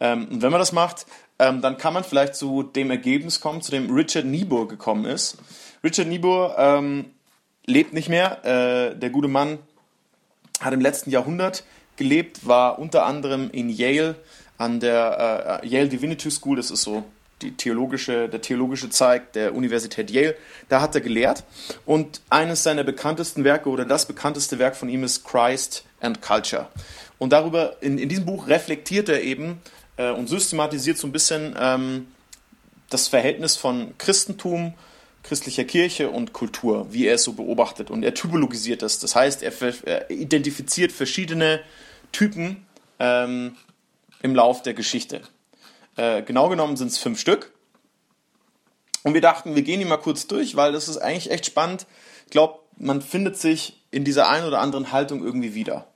Ähm, 0.00 0.28
und 0.30 0.42
wenn 0.42 0.52
man 0.52 0.60
das 0.60 0.72
macht, 0.72 1.06
ähm, 1.40 1.62
dann 1.62 1.78
kann 1.78 1.94
man 1.94 2.04
vielleicht 2.04 2.36
zu 2.36 2.62
dem 2.62 2.92
Ergebnis 2.92 3.40
kommen, 3.40 3.60
zu 3.60 3.72
dem 3.72 3.92
Richard 3.92 4.26
Niebuhr 4.26 4.68
gekommen 4.68 5.04
ist. 5.04 5.38
Richard 5.82 6.06
Niebuhr 6.06 6.54
ähm, 6.58 7.06
lebt 7.66 7.92
nicht 7.92 8.08
mehr. 8.08 8.44
Äh, 8.44 8.96
der 8.96 9.10
gute 9.10 9.28
Mann 9.28 9.58
hat 10.60 10.72
im 10.72 10.80
letzten 10.80 11.10
Jahrhundert 11.10 11.64
gelebt, 11.96 12.46
war 12.46 12.78
unter 12.78 13.06
anderem 13.06 13.50
in 13.50 13.68
Yale 13.68 14.16
an 14.58 14.80
der 14.80 15.60
äh, 15.62 15.66
Yale 15.66 15.88
Divinity 15.88 16.30
School, 16.30 16.56
das 16.56 16.70
ist 16.70 16.82
so 16.82 17.04
die 17.42 17.56
theologische, 17.56 18.28
der 18.28 18.40
theologische 18.40 18.88
Zweig 18.90 19.32
der 19.32 19.54
Universität 19.54 20.10
Yale. 20.10 20.36
Da 20.68 20.80
hat 20.80 20.94
er 20.94 21.00
gelehrt 21.00 21.44
und 21.84 22.20
eines 22.30 22.62
seiner 22.62 22.84
bekanntesten 22.84 23.44
Werke 23.44 23.68
oder 23.68 23.84
das 23.84 24.06
bekannteste 24.06 24.58
Werk 24.58 24.76
von 24.76 24.88
ihm 24.88 25.04
ist 25.04 25.24
Christ 25.24 25.84
and 26.00 26.22
Culture. 26.22 26.68
Und 27.18 27.32
darüber, 27.32 27.76
in, 27.80 27.98
in 27.98 28.08
diesem 28.08 28.26
Buch 28.26 28.48
reflektiert 28.48 29.08
er 29.08 29.22
eben 29.22 29.60
äh, 29.96 30.10
und 30.10 30.28
systematisiert 30.28 30.98
so 30.98 31.06
ein 31.06 31.12
bisschen 31.12 31.54
ähm, 31.58 32.06
das 32.90 33.08
Verhältnis 33.08 33.56
von 33.56 33.96
Christentum, 33.98 34.74
christlicher 35.24 35.64
Kirche 35.64 36.10
und 36.10 36.32
Kultur, 36.32 36.86
wie 36.92 37.06
er 37.06 37.16
es 37.16 37.24
so 37.24 37.32
beobachtet. 37.32 37.90
Und 37.90 38.04
er 38.04 38.14
typologisiert 38.14 38.82
das. 38.82 39.00
Das 39.00 39.16
heißt, 39.16 39.42
er, 39.42 39.52
er 39.84 40.10
identifiziert 40.10 40.92
verschiedene 40.92 41.60
Typen 42.12 42.66
ähm, 43.00 43.56
im 44.22 44.34
Lauf 44.34 44.62
der 44.62 44.74
Geschichte. 44.74 45.22
Äh, 45.96 46.22
genau 46.22 46.48
genommen 46.48 46.76
sind 46.76 46.88
es 46.88 46.98
fünf 46.98 47.18
Stück. 47.18 47.52
Und 49.02 49.14
wir 49.14 49.20
dachten, 49.20 49.54
wir 49.54 49.62
gehen 49.62 49.80
die 49.80 49.86
mal 49.86 49.96
kurz 49.96 50.26
durch, 50.26 50.56
weil 50.56 50.72
das 50.72 50.88
ist 50.88 50.98
eigentlich 50.98 51.30
echt 51.30 51.46
spannend. 51.46 51.86
Ich 52.26 52.30
glaube, 52.30 52.60
man 52.76 53.02
findet 53.02 53.36
sich 53.36 53.82
in 53.90 54.04
dieser 54.04 54.28
einen 54.28 54.46
oder 54.46 54.60
anderen 54.60 54.92
Haltung 54.92 55.24
irgendwie 55.24 55.54
wieder. 55.54 55.86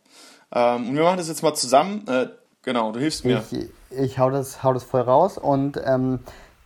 Ähm, 0.53 0.89
und 0.89 0.97
wir 0.97 1.03
machen 1.03 1.19
das 1.19 1.29
jetzt 1.29 1.43
mal 1.43 1.55
zusammen. 1.55 2.07
Äh, 2.09 2.29
genau, 2.63 2.93
du 2.93 3.01
hilfst 3.01 3.25
mir. 3.25 3.45
Ich, 3.51 3.99
ich 3.99 4.19
hau, 4.19 4.31
das, 4.31 4.63
hau 4.63 4.73
das 4.73 4.85
voll 4.85 5.03
raus 5.03 5.37
und 5.37 5.79
ähm, 5.85 6.21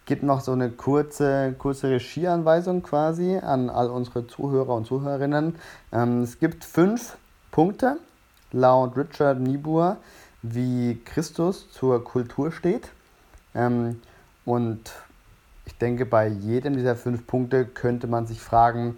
gebe 0.06 0.26
noch 0.26 0.40
so 0.40 0.52
eine 0.52 0.70
kurze, 0.70 1.54
kurze 1.58 1.90
Regieanweisung 1.90 2.82
quasi 2.82 3.36
an 3.36 3.70
all 3.70 3.88
unsere 3.90 4.26
Zuhörer 4.26 4.74
und 4.74 4.86
Zuhörerinnen. 4.86 5.56
Ähm, 5.92 6.22
es 6.22 6.38
gibt 6.38 6.64
fünf 6.64 7.16
Punkte 7.50 7.98
laut 8.52 8.96
Richard 8.96 9.40
Niebuhr, 9.40 9.96
wie 10.42 11.00
Christus 11.04 11.70
zur 11.70 12.02
Kultur 12.04 12.52
steht. 12.52 12.90
Ähm, 13.54 14.00
und 14.44 14.92
ich 15.66 15.76
denke, 15.78 16.06
bei 16.06 16.26
jedem 16.26 16.74
dieser 16.74 16.96
fünf 16.96 17.26
Punkte 17.26 17.64
könnte 17.64 18.06
man 18.06 18.26
sich 18.26 18.40
fragen, 18.40 18.96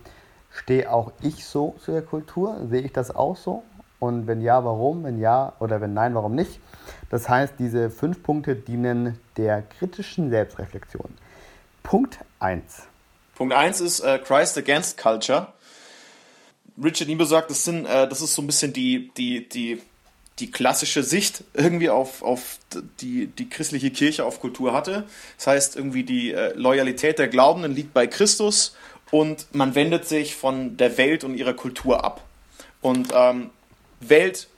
stehe 0.50 0.90
auch 0.90 1.12
ich 1.20 1.44
so 1.44 1.76
zu 1.80 1.92
der 1.92 2.02
Kultur? 2.02 2.56
Sehe 2.70 2.82
ich 2.82 2.92
das 2.92 3.14
auch 3.14 3.36
so? 3.36 3.62
Und 4.04 4.26
wenn 4.26 4.42
ja, 4.42 4.62
warum? 4.64 5.02
Wenn 5.04 5.18
ja 5.18 5.54
oder 5.60 5.80
wenn 5.80 5.94
nein, 5.94 6.14
warum 6.14 6.34
nicht? 6.34 6.60
Das 7.08 7.26
heißt, 7.26 7.54
diese 7.58 7.88
fünf 7.88 8.22
Punkte 8.22 8.54
dienen 8.54 9.18
der 9.38 9.62
kritischen 9.62 10.28
Selbstreflexion. 10.28 11.08
Punkt 11.82 12.18
1. 12.38 12.62
Punkt 13.34 13.54
1 13.54 13.80
ist 13.80 14.00
äh, 14.00 14.18
Christ 14.18 14.58
Against 14.58 14.98
Culture. 14.98 15.46
Richard 16.82 17.08
Niebuhr 17.08 17.26
sagt, 17.26 17.48
das, 17.48 17.64
sind, 17.64 17.86
äh, 17.86 18.06
das 18.06 18.20
ist 18.20 18.34
so 18.34 18.42
ein 18.42 18.46
bisschen 18.46 18.74
die, 18.74 19.10
die, 19.16 19.48
die 19.48 19.80
die 20.40 20.50
klassische 20.50 21.04
Sicht 21.04 21.44
irgendwie 21.54 21.88
auf, 21.88 22.22
auf 22.22 22.58
die, 23.00 23.28
die 23.28 23.48
christliche 23.48 23.90
Kirche, 23.90 24.24
auf 24.24 24.40
Kultur 24.40 24.74
hatte. 24.74 25.04
Das 25.36 25.46
heißt, 25.46 25.76
irgendwie 25.76 26.02
die 26.02 26.32
äh, 26.32 26.52
Loyalität 26.56 27.20
der 27.20 27.28
Glaubenden 27.28 27.72
liegt 27.72 27.94
bei 27.94 28.08
Christus 28.08 28.76
und 29.12 29.46
man 29.54 29.76
wendet 29.76 30.06
sich 30.06 30.34
von 30.34 30.76
der 30.76 30.98
Welt 30.98 31.22
und 31.22 31.36
ihrer 31.36 31.54
Kultur 31.54 32.04
ab. 32.04 32.20
Und 32.80 33.12
ähm, 33.14 33.50
Welt, 34.08 34.48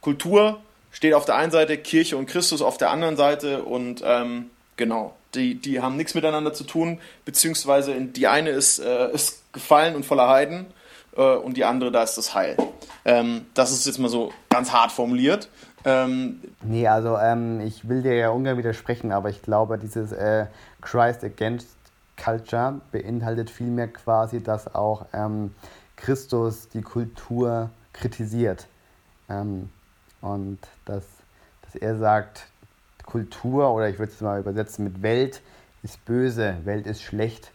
Kultur 0.00 0.60
steht 0.90 1.14
auf 1.14 1.24
der 1.24 1.36
einen 1.36 1.50
Seite, 1.50 1.76
Kirche 1.78 2.16
und 2.16 2.26
Christus 2.26 2.62
auf 2.62 2.78
der 2.78 2.90
anderen 2.90 3.16
Seite 3.16 3.62
und 3.62 4.02
ähm, 4.04 4.50
genau, 4.76 5.14
die, 5.34 5.56
die 5.56 5.80
haben 5.80 5.96
nichts 5.96 6.14
miteinander 6.14 6.52
zu 6.52 6.64
tun, 6.64 7.00
beziehungsweise 7.24 8.00
die 8.00 8.26
eine 8.26 8.50
ist, 8.50 8.78
äh, 8.78 9.10
ist 9.12 9.52
gefallen 9.52 9.96
und 9.96 10.06
voller 10.06 10.28
Heiden 10.28 10.66
äh, 11.16 11.34
und 11.34 11.56
die 11.56 11.64
andere, 11.64 11.90
da 11.90 12.02
ist 12.02 12.16
das 12.16 12.34
Heil. 12.34 12.56
Ähm, 13.04 13.46
das 13.54 13.72
ist 13.72 13.86
jetzt 13.86 13.98
mal 13.98 14.08
so 14.08 14.32
ganz 14.50 14.72
hart 14.72 14.92
formuliert. 14.92 15.48
Ähm, 15.84 16.40
nee, 16.62 16.86
also 16.88 17.18
ähm, 17.18 17.60
ich 17.60 17.88
will 17.88 18.02
dir 18.02 18.14
ja 18.14 18.30
ungern 18.30 18.56
widersprechen, 18.56 19.12
aber 19.12 19.28
ich 19.28 19.42
glaube, 19.42 19.78
dieses 19.78 20.12
äh, 20.12 20.46
Christ 20.80 21.22
Against 21.24 21.68
Culture 22.22 22.80
beinhaltet 22.92 23.50
vielmehr 23.50 23.88
quasi, 23.88 24.42
dass 24.42 24.74
auch 24.74 25.06
ähm, 25.12 25.54
Christus 25.96 26.68
die 26.68 26.82
Kultur 26.82 27.70
kritisiert. 27.92 28.66
Ähm, 29.28 29.70
und 30.20 30.58
dass, 30.84 31.04
dass 31.62 31.74
er 31.74 31.96
sagt, 31.96 32.46
Kultur, 33.04 33.70
oder 33.72 33.88
ich 33.88 33.98
würde 33.98 34.12
es 34.12 34.20
mal 34.20 34.40
übersetzen 34.40 34.84
mit 34.84 35.02
Welt, 35.02 35.42
ist 35.82 36.04
böse, 36.04 36.56
Welt 36.64 36.86
ist 36.86 37.02
schlecht 37.02 37.52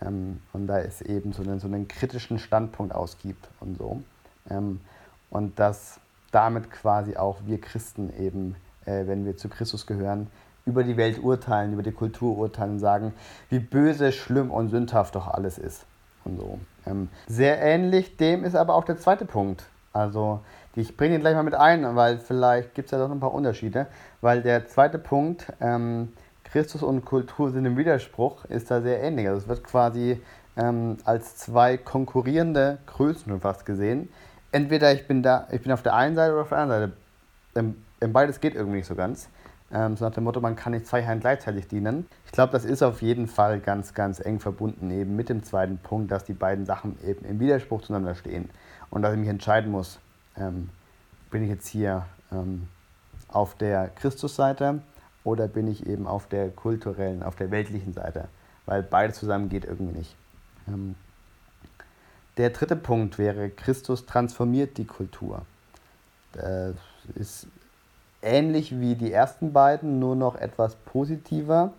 ähm, 0.00 0.40
und 0.52 0.66
da 0.68 0.78
es 0.78 1.02
eben 1.02 1.32
so 1.32 1.42
einen, 1.42 1.58
so 1.58 1.66
einen 1.66 1.88
kritischen 1.88 2.38
Standpunkt 2.38 2.94
ausgibt 2.94 3.48
und 3.60 3.76
so. 3.76 4.02
Ähm, 4.48 4.80
und 5.30 5.58
dass 5.58 6.00
damit 6.30 6.70
quasi 6.70 7.16
auch 7.16 7.38
wir 7.44 7.60
Christen 7.60 8.12
eben, 8.18 8.56
äh, 8.84 9.06
wenn 9.06 9.24
wir 9.24 9.36
zu 9.36 9.48
Christus 9.48 9.86
gehören, 9.86 10.28
über 10.64 10.84
die 10.84 10.96
Welt 10.96 11.22
urteilen, 11.22 11.72
über 11.72 11.82
die 11.82 11.92
Kultur 11.92 12.38
urteilen 12.38 12.72
und 12.72 12.78
sagen, 12.78 13.12
wie 13.48 13.58
böse, 13.58 14.12
schlimm 14.12 14.50
und 14.50 14.68
sündhaft 14.68 15.14
doch 15.16 15.26
alles 15.26 15.58
ist. 15.58 15.84
Und 16.24 16.38
so. 16.38 16.58
Ähm, 16.86 17.08
sehr 17.26 17.60
ähnlich 17.60 18.16
dem 18.16 18.44
ist 18.44 18.54
aber 18.54 18.74
auch 18.74 18.84
der 18.84 18.96
zweite 18.96 19.24
Punkt. 19.24 19.64
Also, 19.92 20.40
ich 20.74 20.96
bringe 20.96 21.16
ihn 21.16 21.20
gleich 21.20 21.34
mal 21.34 21.42
mit 21.42 21.54
ein, 21.54 21.96
weil 21.96 22.18
vielleicht 22.18 22.74
gibt 22.74 22.86
es 22.86 22.92
ja 22.92 22.98
doch 22.98 23.10
ein 23.10 23.20
paar 23.20 23.34
Unterschiede. 23.34 23.86
Weil 24.20 24.42
der 24.42 24.66
zweite 24.66 24.98
Punkt, 24.98 25.52
ähm, 25.60 26.12
Christus 26.44 26.82
und 26.82 27.04
Kultur 27.04 27.50
sind 27.50 27.64
im 27.64 27.76
Widerspruch, 27.76 28.44
ist 28.46 28.70
da 28.70 28.80
sehr 28.80 29.02
ähnlich. 29.02 29.28
Also 29.28 29.40
es 29.42 29.48
wird 29.48 29.64
quasi 29.64 30.20
ähm, 30.56 30.98
als 31.04 31.36
zwei 31.36 31.76
konkurrierende 31.76 32.78
Größen 32.86 33.30
schon 33.30 33.40
fast 33.40 33.66
gesehen. 33.66 34.08
Entweder 34.50 34.92
ich 34.92 35.06
bin 35.06 35.22
da, 35.22 35.48
ich 35.50 35.62
bin 35.62 35.72
auf 35.72 35.82
der 35.82 35.94
einen 35.94 36.14
Seite 36.14 36.32
oder 36.32 36.42
auf 36.42 36.48
der 36.50 36.58
anderen 36.58 36.80
Seite. 36.82 36.92
Ähm, 37.54 37.76
ähm, 38.00 38.12
beides 38.12 38.40
geht 38.40 38.54
irgendwie 38.54 38.78
nicht 38.78 38.86
so 38.86 38.94
ganz. 38.94 39.28
Ähm, 39.72 39.96
so 39.96 40.04
nach 40.04 40.12
dem 40.12 40.24
Motto, 40.24 40.40
man 40.40 40.56
kann 40.56 40.72
nicht 40.72 40.86
zwei 40.86 41.00
Herren 41.00 41.20
gleichzeitig 41.20 41.68
dienen. 41.68 42.06
Ich 42.26 42.32
glaube, 42.32 42.52
das 42.52 42.64
ist 42.64 42.82
auf 42.82 43.00
jeden 43.00 43.26
Fall 43.26 43.60
ganz, 43.60 43.94
ganz 43.94 44.20
eng 44.20 44.38
verbunden 44.38 44.90
eben 44.90 45.16
mit 45.16 45.30
dem 45.30 45.42
zweiten 45.44 45.78
Punkt, 45.78 46.10
dass 46.10 46.24
die 46.24 46.34
beiden 46.34 46.66
Sachen 46.66 46.98
eben 47.06 47.24
im 47.24 47.40
Widerspruch 47.40 47.80
zueinander 47.80 48.14
stehen. 48.14 48.50
Und 48.92 49.00
dass 49.00 49.14
ich 49.14 49.18
mich 49.18 49.30
entscheiden 49.30 49.72
muss, 49.72 49.98
ähm, 50.36 50.68
bin 51.30 51.42
ich 51.42 51.48
jetzt 51.48 51.66
hier 51.66 52.04
ähm, 52.30 52.68
auf 53.28 53.54
der 53.54 53.88
Christusseite 53.88 54.82
oder 55.24 55.48
bin 55.48 55.66
ich 55.66 55.86
eben 55.86 56.06
auf 56.06 56.28
der 56.28 56.50
kulturellen, 56.50 57.22
auf 57.22 57.34
der 57.34 57.50
weltlichen 57.50 57.94
Seite? 57.94 58.28
Weil 58.66 58.82
beides 58.82 59.18
zusammen 59.18 59.48
geht 59.48 59.64
irgendwie 59.64 59.98
nicht. 59.98 60.14
Ähm, 60.68 60.94
der 62.36 62.50
dritte 62.50 62.76
Punkt 62.76 63.16
wäre, 63.16 63.48
Christus 63.48 64.04
transformiert 64.04 64.76
die 64.76 64.86
Kultur. 64.86 65.40
Das 66.32 66.74
ist 67.14 67.46
ähnlich 68.20 68.78
wie 68.78 68.94
die 68.94 69.10
ersten 69.10 69.54
beiden, 69.54 70.00
nur 70.00 70.16
noch 70.16 70.36
etwas 70.36 70.76
positiver. 70.76 71.72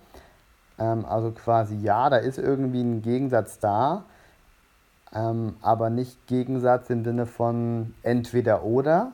Ähm, 0.79 1.05
also 1.05 1.29
quasi 1.29 1.75
ja, 1.77 2.09
da 2.09 2.17
ist 2.17 2.39
irgendwie 2.39 2.81
ein 2.81 3.03
Gegensatz 3.03 3.59
da, 3.59 4.05
ähm, 5.13 5.55
aber 5.61 5.89
nicht 5.89 6.27
Gegensatz 6.27 6.89
im 6.89 7.03
Sinne 7.03 7.25
von 7.25 7.93
entweder 8.03 8.63
oder. 8.63 9.11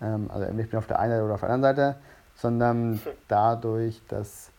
also 0.00 0.46
ich 0.58 0.70
bin 0.70 0.78
auf 0.78 0.86
der 0.86 0.98
einen 0.98 1.12
Seite 1.12 1.24
oder 1.24 1.34
auf 1.34 1.40
der 1.40 1.50
anderen 1.50 1.76
Seite, 1.76 1.96
sondern 2.34 3.00
dadurch, 3.28 4.00
dass 4.08 4.50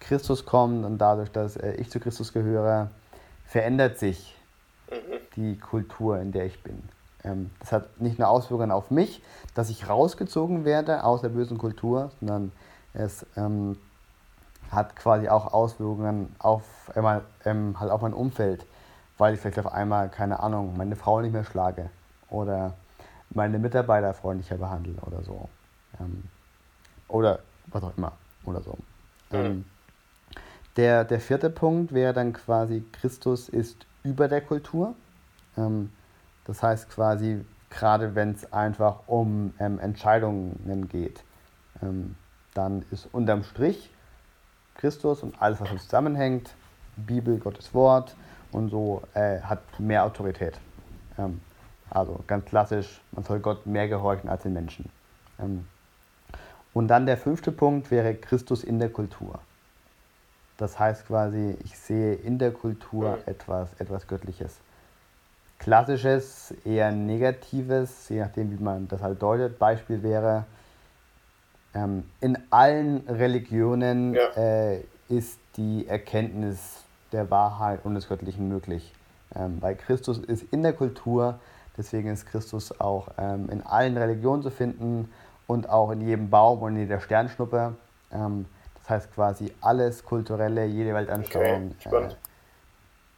Christus 0.00 0.44
kommt 0.44 0.84
und 0.84 0.98
dadurch, 0.98 1.30
dass 1.30 1.56
äh, 1.56 1.72
ich 1.74 1.90
zu 1.90 2.00
Christus 2.00 2.32
gehöre, 2.32 2.90
verändert 3.46 3.98
sich 3.98 4.36
die 5.36 5.58
Kultur, 5.58 6.18
in 6.18 6.32
der 6.32 6.46
ich 6.46 6.62
bin. 6.62 6.82
Ähm, 7.24 7.50
das 7.60 7.72
hat 7.72 8.00
nicht 8.00 8.18
nur 8.18 8.28
Auswirkungen 8.28 8.70
auf 8.70 8.90
mich, 8.90 9.22
dass 9.54 9.70
ich 9.70 9.88
rausgezogen 9.88 10.64
werde 10.64 11.04
aus 11.04 11.22
der 11.22 11.28
bösen 11.30 11.58
Kultur, 11.58 12.10
sondern 12.20 12.52
es 12.94 13.26
ähm, 13.36 13.76
hat 14.70 14.96
quasi 14.96 15.28
auch 15.28 15.52
Auswirkungen 15.52 16.34
auf, 16.38 16.62
äh, 16.94 17.20
ähm, 17.44 17.78
halt 17.78 17.90
auf 17.90 18.02
mein 18.02 18.14
Umfeld, 18.14 18.66
weil 19.18 19.34
ich 19.34 19.40
vielleicht 19.40 19.58
auf 19.58 19.72
einmal, 19.72 20.08
keine 20.08 20.40
Ahnung, 20.40 20.76
meine 20.76 20.96
Frau 20.96 21.20
nicht 21.20 21.32
mehr 21.32 21.44
schlage 21.44 21.90
oder 22.28 22.74
meine 23.30 23.58
Mitarbeiter 23.58 24.14
freundlicher 24.14 24.56
behandle 24.56 24.94
oder 25.02 25.22
so. 25.22 25.48
Ähm, 26.00 26.24
oder 27.08 27.40
was 27.68 27.82
auch 27.82 27.96
immer 27.96 28.12
oder 28.44 28.60
so. 28.60 28.76
Ähm, 29.32 29.64
der, 30.76 31.04
der 31.04 31.20
vierte 31.20 31.50
Punkt 31.50 31.92
wäre 31.92 32.12
dann 32.12 32.32
quasi, 32.32 32.84
Christus 32.92 33.48
ist 33.48 33.86
über 34.02 34.28
der 34.28 34.40
Kultur. 34.40 34.94
Ähm, 35.56 35.90
das 36.44 36.62
heißt 36.62 36.90
quasi, 36.90 37.44
gerade 37.70 38.14
wenn 38.14 38.32
es 38.32 38.52
einfach 38.52 39.00
um 39.06 39.54
ähm, 39.58 39.78
Entscheidungen 39.80 40.88
geht, 40.88 41.24
ähm, 41.82 42.16
dann 42.54 42.84
ist 42.90 43.08
unterm 43.12 43.42
Strich 43.42 43.90
Christus 44.76 45.22
und 45.22 45.40
alles, 45.40 45.60
was 45.60 45.70
zusammenhängt, 45.82 46.54
Bibel, 46.96 47.38
Gottes 47.38 47.72
Wort 47.74 48.14
und 48.56 48.70
so, 48.70 49.02
äh, 49.12 49.40
hat 49.40 49.60
mehr 49.78 50.04
Autorität. 50.04 50.58
Ähm, 51.18 51.40
also 51.90 52.20
ganz 52.26 52.46
klassisch, 52.46 53.02
man 53.12 53.22
soll 53.22 53.38
Gott 53.40 53.66
mehr 53.66 53.86
gehorchen 53.86 54.30
als 54.30 54.42
den 54.42 54.54
Menschen. 54.54 54.90
Ähm, 55.38 55.66
und 56.72 56.88
dann 56.88 57.06
der 57.06 57.18
fünfte 57.18 57.52
Punkt 57.52 57.90
wäre 57.90 58.14
Christus 58.14 58.64
in 58.64 58.78
der 58.78 58.88
Kultur. 58.88 59.38
Das 60.56 60.78
heißt 60.78 61.06
quasi, 61.06 61.56
ich 61.64 61.78
sehe 61.78 62.14
in 62.14 62.38
der 62.38 62.50
Kultur 62.50 63.18
etwas, 63.26 63.68
etwas 63.78 64.06
Göttliches. 64.06 64.56
Klassisches, 65.58 66.54
eher 66.64 66.92
Negatives, 66.92 68.08
je 68.08 68.20
nachdem, 68.20 68.50
wie 68.50 68.62
man 68.62 68.88
das 68.88 69.02
halt 69.02 69.20
deutet. 69.20 69.58
Beispiel 69.58 70.02
wäre, 70.02 70.44
ähm, 71.74 72.04
in 72.20 72.38
allen 72.50 73.06
Religionen 73.06 74.14
ja. 74.14 74.28
äh, 74.36 74.80
ist 75.08 75.38
die 75.56 75.86
Erkenntnis 75.86 76.85
der 77.12 77.30
Wahrheit 77.30 77.80
und 77.84 77.94
des 77.94 78.08
Göttlichen 78.08 78.48
möglich. 78.48 78.92
Ähm, 79.34 79.58
weil 79.60 79.74
Christus 79.74 80.18
ist 80.18 80.44
in 80.52 80.62
der 80.62 80.72
Kultur, 80.72 81.38
deswegen 81.76 82.10
ist 82.10 82.26
Christus 82.26 82.80
auch 82.80 83.08
ähm, 83.18 83.48
in 83.50 83.62
allen 83.62 83.96
Religionen 83.96 84.42
zu 84.42 84.50
finden 84.50 85.10
und 85.46 85.68
auch 85.68 85.90
in 85.90 86.00
jedem 86.00 86.30
Baum 86.30 86.62
und 86.62 86.74
in 86.74 86.82
jeder 86.82 87.00
Sternschnuppe. 87.00 87.74
Ähm, 88.12 88.46
das 88.80 88.90
heißt 88.90 89.14
quasi 89.14 89.52
alles 89.60 90.04
Kulturelle, 90.04 90.64
jede 90.64 90.94
Weltanschauung 90.94 91.74
okay, 91.80 92.04
äh, 92.04 92.08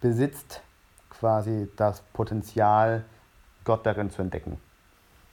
besitzt 0.01 0.63
quasi 1.11 1.69
das 1.77 2.01
Potenzial, 2.13 3.05
Gott 3.65 3.85
darin 3.85 4.11
zu 4.11 4.23
entdecken. 4.23 4.59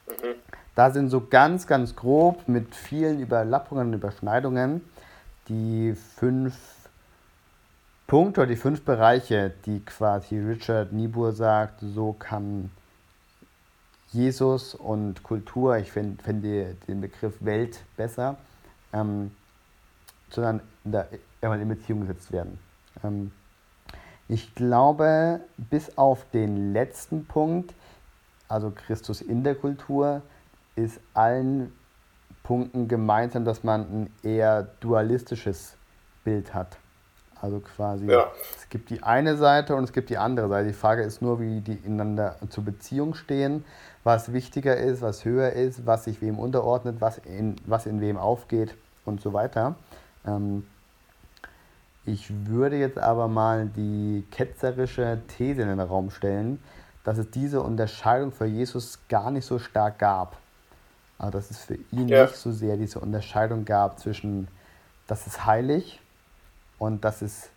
Mhm. 0.08 0.34
Da 0.74 0.90
sind 0.90 1.08
so 1.08 1.26
ganz, 1.26 1.66
ganz 1.66 1.96
grob 1.96 2.46
mit 2.48 2.74
vielen 2.74 3.20
Überlappungen 3.20 3.88
und 3.88 3.94
Überschneidungen 3.94 4.82
die 5.48 5.94
fünf 5.94 6.56
Punkte 8.06 8.42
oder 8.42 8.50
die 8.50 8.56
fünf 8.56 8.82
Bereiche, 8.82 9.52
die 9.64 9.80
quasi 9.80 10.38
Richard 10.38 10.92
Niebuhr 10.92 11.32
sagt, 11.32 11.80
so 11.80 12.12
kann 12.12 12.70
Jesus 14.12 14.74
und 14.76 15.24
Kultur, 15.24 15.76
ich 15.78 15.90
finde 15.90 16.22
find 16.22 16.44
den 16.44 17.00
Begriff 17.00 17.34
Welt 17.40 17.80
besser, 17.96 18.36
ähm, 18.92 19.32
sondern 20.30 20.60
der, 20.84 21.08
in 21.42 21.68
Beziehung 21.68 22.00
gesetzt 22.02 22.30
werden. 22.30 22.58
Ähm, 23.02 23.32
ich 24.28 24.54
glaube, 24.54 25.40
bis 25.56 25.98
auf 25.98 26.28
den 26.30 26.72
letzten 26.72 27.26
Punkt, 27.26 27.74
also 28.48 28.72
Christus 28.74 29.20
in 29.20 29.42
der 29.42 29.56
Kultur, 29.56 30.22
ist 30.76 31.00
allen 31.14 31.72
Punkten 32.44 32.86
gemeinsam, 32.86 33.44
dass 33.44 33.64
man 33.64 33.80
ein 33.82 34.12
eher 34.22 34.62
dualistisches 34.80 35.74
Bild 36.24 36.54
hat. 36.54 36.78
Also 37.40 37.60
quasi, 37.60 38.06
ja. 38.06 38.30
es 38.56 38.68
gibt 38.70 38.88
die 38.90 39.02
eine 39.02 39.36
Seite 39.36 39.74
und 39.76 39.84
es 39.84 39.92
gibt 39.92 40.08
die 40.08 40.16
andere 40.16 40.48
Seite. 40.48 40.68
Die 40.68 40.74
Frage 40.74 41.02
ist 41.02 41.20
nur, 41.20 41.38
wie 41.38 41.60
die 41.60 41.74
ineinander 41.74 42.36
zur 42.48 42.64
Beziehung 42.64 43.14
stehen, 43.14 43.64
was 44.04 44.32
wichtiger 44.32 44.76
ist, 44.76 45.02
was 45.02 45.24
höher 45.24 45.52
ist, 45.52 45.86
was 45.86 46.04
sich 46.04 46.22
wem 46.22 46.38
unterordnet, 46.38 46.96
was 47.00 47.18
in, 47.18 47.56
was 47.66 47.86
in 47.86 48.00
wem 48.00 48.16
aufgeht 48.16 48.74
und 49.04 49.20
so 49.20 49.32
weiter. 49.32 49.74
Ähm, 50.26 50.66
ich 52.06 52.32
würde 52.46 52.76
jetzt 52.76 52.98
aber 52.98 53.28
mal 53.28 53.66
die 53.66 54.24
ketzerische 54.30 55.20
These 55.36 55.62
in 55.62 55.68
den 55.68 55.80
Raum 55.80 56.10
stellen, 56.10 56.62
dass 57.04 57.18
es 57.18 57.30
diese 57.30 57.60
Unterscheidung 57.60 58.32
für 58.32 58.46
Jesus 58.46 59.00
gar 59.08 59.30
nicht 59.30 59.44
so 59.44 59.58
stark 59.58 59.98
gab. 59.98 60.38
Also 61.18 61.32
dass 61.32 61.50
es 61.50 61.58
für 61.58 61.78
ihn 61.92 62.08
ja. 62.08 62.22
nicht 62.22 62.36
so 62.36 62.50
sehr 62.50 62.76
diese 62.76 63.00
Unterscheidung 63.00 63.64
gab 63.64 63.98
zwischen, 63.98 64.48
das 65.06 65.26
ist 65.26 65.44
heilig 65.44 66.00
und 66.78 67.04
das 67.04 67.22
ist 67.22 67.50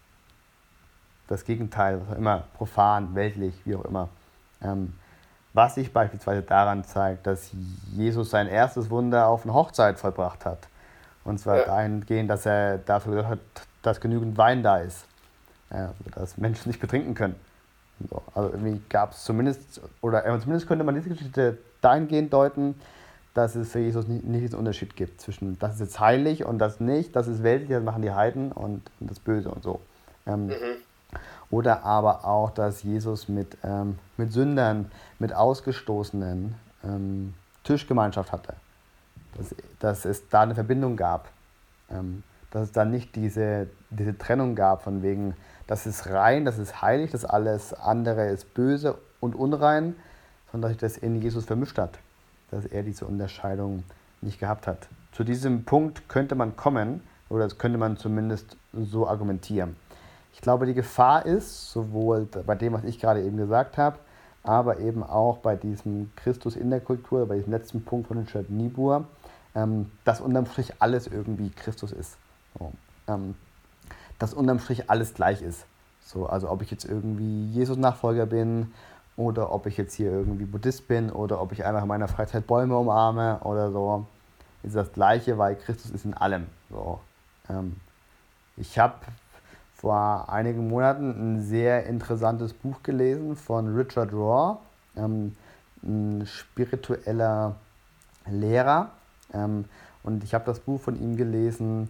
das 1.27 1.45
Gegenteil, 1.45 2.01
was 2.01 2.15
auch 2.15 2.17
immer, 2.17 2.43
profan, 2.57 3.13
weltlich, 3.15 3.53
wie 3.65 3.75
auch 3.75 3.85
immer. 3.85 4.09
Ähm, 4.61 4.93
was 5.53 5.75
sich 5.75 5.91
beispielsweise 5.91 6.41
daran 6.41 6.83
zeigt, 6.83 7.25
dass 7.27 7.51
Jesus 7.91 8.29
sein 8.29 8.47
erstes 8.47 8.89
Wunder 8.89 9.27
auf 9.27 9.43
einer 9.43 9.53
Hochzeit 9.53 9.99
vollbracht 9.99 10.45
hat. 10.45 10.67
Und 11.23 11.39
zwar 11.39 11.57
ja. 11.57 11.65
dahingehend, 11.65 12.29
dass 12.29 12.45
er 12.45 12.77
dafür 12.77 13.15
gesorgt 13.15 13.31
hat, 13.31 13.67
dass 13.81 14.01
genügend 14.01 14.37
Wein 14.37 14.63
da 14.63 14.77
ist, 14.77 15.05
ja, 15.71 15.93
dass 16.15 16.37
Menschen 16.37 16.71
sich 16.71 16.79
betrinken 16.79 17.13
können. 17.13 17.35
So, 18.09 18.21
also 18.33 18.49
irgendwie 18.49 18.81
gab 18.89 19.11
es 19.11 19.23
zumindest, 19.23 19.81
oder 20.01 20.23
zumindest 20.39 20.67
könnte 20.67 20.83
man 20.83 20.95
diese 20.95 21.09
Geschichte 21.09 21.57
dahingehend 21.81 22.31
deuten, 22.31 22.75
dass 23.39 23.55
es 23.55 23.71
für 23.71 23.79
Jesus 23.79 24.07
nicht, 24.07 24.25
nicht 24.25 24.43
diesen 24.43 24.59
Unterschied 24.59 24.95
gibt 24.95 25.21
zwischen 25.21 25.57
das 25.59 25.75
ist 25.75 25.79
jetzt 25.79 25.99
heilig 25.99 26.45
und 26.45 26.59
das 26.59 26.79
nicht, 26.79 27.15
das 27.15 27.27
ist 27.27 27.41
weltlich, 27.41 27.69
das 27.69 27.83
machen 27.83 28.01
die 28.01 28.11
Heiden 28.11 28.51
und 28.51 28.81
das 28.99 29.19
Böse 29.19 29.49
und 29.49 29.63
so. 29.63 29.79
Ähm, 30.25 30.47
mhm. 30.47 30.53
Oder 31.49 31.83
aber 31.83 32.25
auch, 32.25 32.51
dass 32.51 32.83
Jesus 32.83 33.27
mit, 33.29 33.57
ähm, 33.63 33.97
mit 34.17 34.31
Sündern, 34.31 34.91
mit 35.17 35.33
Ausgestoßenen 35.33 36.55
ähm, 36.83 37.33
Tischgemeinschaft 37.63 38.31
hatte. 38.31 38.53
Dass, 39.35 39.55
dass 39.79 40.05
es 40.05 40.29
da 40.29 40.41
eine 40.41 40.53
Verbindung 40.53 40.95
gab. 40.95 41.29
Ähm, 41.89 42.23
dass 42.51 42.63
es 42.63 42.71
da 42.71 42.83
nicht 42.83 43.15
diese, 43.15 43.67
diese 43.89 44.17
Trennung 44.17 44.55
gab 44.55 44.83
von 44.83 45.01
wegen, 45.01 45.35
das 45.65 45.85
ist 45.85 46.07
rein, 46.07 46.45
das 46.45 46.57
ist 46.57 46.81
heilig, 46.81 47.11
das 47.11 47.25
alles 47.25 47.73
andere 47.73 48.27
ist 48.27 48.53
böse 48.53 48.97
und 49.19 49.35
unrein, 49.35 49.95
sondern 50.51 50.71
dass 50.71 50.71
sich 50.71 50.95
das 50.95 50.97
in 50.97 51.21
Jesus 51.21 51.45
vermischt 51.45 51.77
hat 51.77 51.99
dass 52.51 52.65
er 52.65 52.83
diese 52.83 53.05
Unterscheidung 53.05 53.83
nicht 54.21 54.39
gehabt 54.39 54.67
hat. 54.67 54.87
Zu 55.11 55.23
diesem 55.23 55.63
Punkt 55.63 56.07
könnte 56.09 56.35
man 56.35 56.55
kommen, 56.55 57.01
oder 57.29 57.43
das 57.43 57.57
könnte 57.57 57.77
man 57.77 57.97
zumindest 57.97 58.57
so 58.73 59.07
argumentieren. 59.07 59.75
Ich 60.33 60.41
glaube, 60.41 60.65
die 60.65 60.73
Gefahr 60.73 61.25
ist, 61.25 61.71
sowohl 61.71 62.25
bei 62.25 62.55
dem, 62.55 62.73
was 62.73 62.83
ich 62.83 62.99
gerade 62.99 63.23
eben 63.23 63.37
gesagt 63.37 63.77
habe, 63.77 63.97
aber 64.43 64.79
eben 64.79 65.03
auch 65.03 65.37
bei 65.39 65.55
diesem 65.55 66.11
Christus 66.15 66.55
in 66.55 66.69
der 66.69 66.79
Kultur, 66.79 67.25
bei 67.27 67.35
diesem 67.35 67.51
letzten 67.51 67.83
Punkt 67.83 68.07
von 68.07 68.19
Richard 68.19 68.49
Niebuhr, 68.49 69.05
ähm, 69.55 69.91
dass 70.05 70.21
unterm 70.21 70.45
Strich 70.45 70.73
alles 70.79 71.07
irgendwie 71.07 71.49
Christus 71.49 71.91
ist. 71.91 72.17
So, 72.57 72.71
ähm, 73.07 73.35
dass 74.17 74.33
unterm 74.33 74.59
Strich 74.59 74.89
alles 74.89 75.13
gleich 75.13 75.41
ist. 75.41 75.65
So, 76.05 76.25
also 76.25 76.49
ob 76.49 76.61
ich 76.61 76.71
jetzt 76.71 76.85
irgendwie 76.85 77.47
Jesus-Nachfolger 77.51 78.25
bin 78.25 78.71
oder 79.19 79.51
ob 79.51 79.65
ich 79.65 79.75
jetzt 79.75 79.95
hier 79.95 80.11
irgendwie 80.13 80.45
Buddhist 80.45 80.87
bin 80.87 81.11
oder 81.11 81.41
ob 81.41 81.51
ich 81.51 81.65
einfach 81.65 81.81
in 81.81 81.89
meiner 81.89 82.07
Freizeit 82.07 82.47
Bäume 82.47 82.77
umarme 82.77 83.39
oder 83.43 83.69
so, 83.69 84.07
ist 84.63 84.77
das 84.77 84.93
Gleiche, 84.93 85.37
weil 85.37 85.57
Christus 85.57 85.91
ist 85.91 86.05
in 86.05 86.13
allem. 86.13 86.45
So. 86.69 87.01
Ähm, 87.49 87.75
ich 88.55 88.79
habe 88.79 88.93
vor 89.75 90.29
einigen 90.29 90.69
Monaten 90.69 91.09
ein 91.09 91.43
sehr 91.43 91.85
interessantes 91.85 92.53
Buch 92.53 92.81
gelesen 92.81 93.35
von 93.35 93.75
Richard 93.75 94.13
Raw, 94.13 94.59
ähm, 94.95 95.35
ein 95.83 96.25
spiritueller 96.25 97.57
Lehrer. 98.25 98.91
Ähm, 99.33 99.65
und 100.01 100.23
ich 100.23 100.33
habe 100.33 100.45
das 100.45 100.61
Buch 100.61 100.79
von 100.79 100.97
ihm 100.99 101.17
gelesen, 101.17 101.89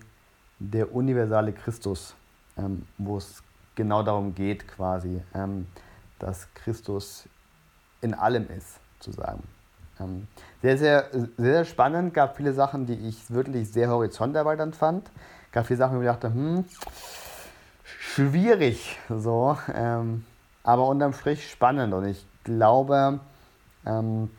Der 0.62 0.94
universale 0.94 1.54
Christus, 1.54 2.16
ähm, 2.58 2.86
wo 2.98 3.18
es 3.18 3.42
genau 3.76 4.04
darum 4.04 4.36
geht 4.36 4.68
quasi. 4.68 5.22
Dass 6.20 6.48
Christus 6.54 7.28
in 8.02 8.14
allem 8.14 8.48
ist, 8.50 8.80
zu 9.00 9.12
sagen. 9.12 9.44
Ähm, 10.00 10.28
sehr, 10.62 10.78
sehr, 10.78 11.06
sehr 11.38 11.66
spannend, 11.66 12.14
gab 12.14 12.38
viele 12.38 12.54
Sachen, 12.54 12.86
die 12.86 12.94
ich 12.94 13.32
wirklich 13.32 13.72
sehr 13.72 13.90
horizonterweiternd 13.90 14.76
fand. 14.76 15.10
Gab 15.52 15.66
viele 15.66 15.78
Sachen, 15.78 15.98
wo 15.98 16.02
ich 16.02 16.08
dachte, 16.08 16.28
hm, 16.28 16.66
schwierig, 17.84 18.98
so, 19.10 19.58
ähm, 19.74 20.26
aber 20.64 20.88
unterm 20.88 21.14
Strich 21.14 21.50
spannend 21.50 21.94
und 21.94 22.06
ich 22.06 22.26
glaube, 22.44 23.20
ähm, 23.86 24.30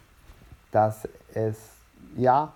dass 0.71 1.09
es 1.35 1.57
ja 2.17 2.53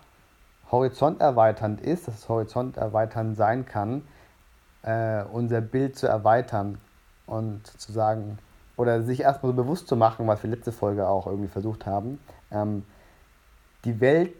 horizonterweiternd 0.71 1.81
ist, 1.81 2.09
dass 2.09 2.15
es 2.19 2.29
horizonterweiternd 2.29 3.37
sein 3.37 3.67
kann, 3.67 4.03
äh, 4.83 5.23
unser 5.25 5.61
Bild 5.61 5.97
zu 5.97 6.07
erweitern 6.07 6.79
und 7.27 7.67
zu 7.67 7.93
sagen, 7.93 8.39
oder 8.77 9.03
sich 9.03 9.21
erstmal 9.21 9.53
so 9.53 9.57
bewusst 9.57 9.89
zu 9.89 9.97
machen, 9.97 10.27
was 10.27 10.43
wir 10.43 10.51
letzte 10.51 10.73
Folge 10.73 11.07
auch 11.09 11.27
irgendwie 11.27 11.49
versucht 11.49 11.87
haben. 11.87 12.19
Ähm, 12.51 12.85
die 13.85 14.01
Welt 14.01 14.33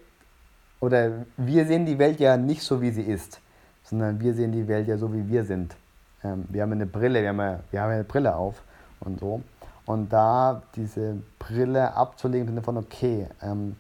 oder 0.81 1.25
wir 1.37 1.67
sehen 1.67 1.87
die 1.87 1.99
Welt 1.99 2.21
ja 2.21 2.37
nicht 2.37 2.63
so, 2.63 2.83
wie 2.83 2.91
sie 2.91 3.03
ist, 3.03 3.41
sondern 3.85 4.21
wir 4.21 4.35
sehen 4.35 4.53
die 4.53 4.69
Welt 4.69 4.87
ja 4.87 4.99
so, 4.99 5.13
wie 5.13 5.29
wir 5.29 5.45
sind. 5.45 5.77
Ähm, 6.23 6.45
wir 6.49 6.63
haben 6.63 6.73
eine 6.73 6.87
Brille, 6.87 7.23
wir 7.23 7.29
haben, 7.29 7.41
eine, 7.41 7.61
wir 7.71 7.81
haben 7.81 7.93
eine 7.93 8.05
Brille 8.05 8.35
auf 8.35 8.63
und 9.01 9.21
so. 9.21 9.43
Und 9.87 10.13
da 10.13 10.63
diese 10.77 11.23
Brille 11.39 11.95
abzulegen, 11.95 12.57
im 12.57 12.63
von, 12.63 12.79
okay, 12.79 13.29
ähm, 13.43 13.77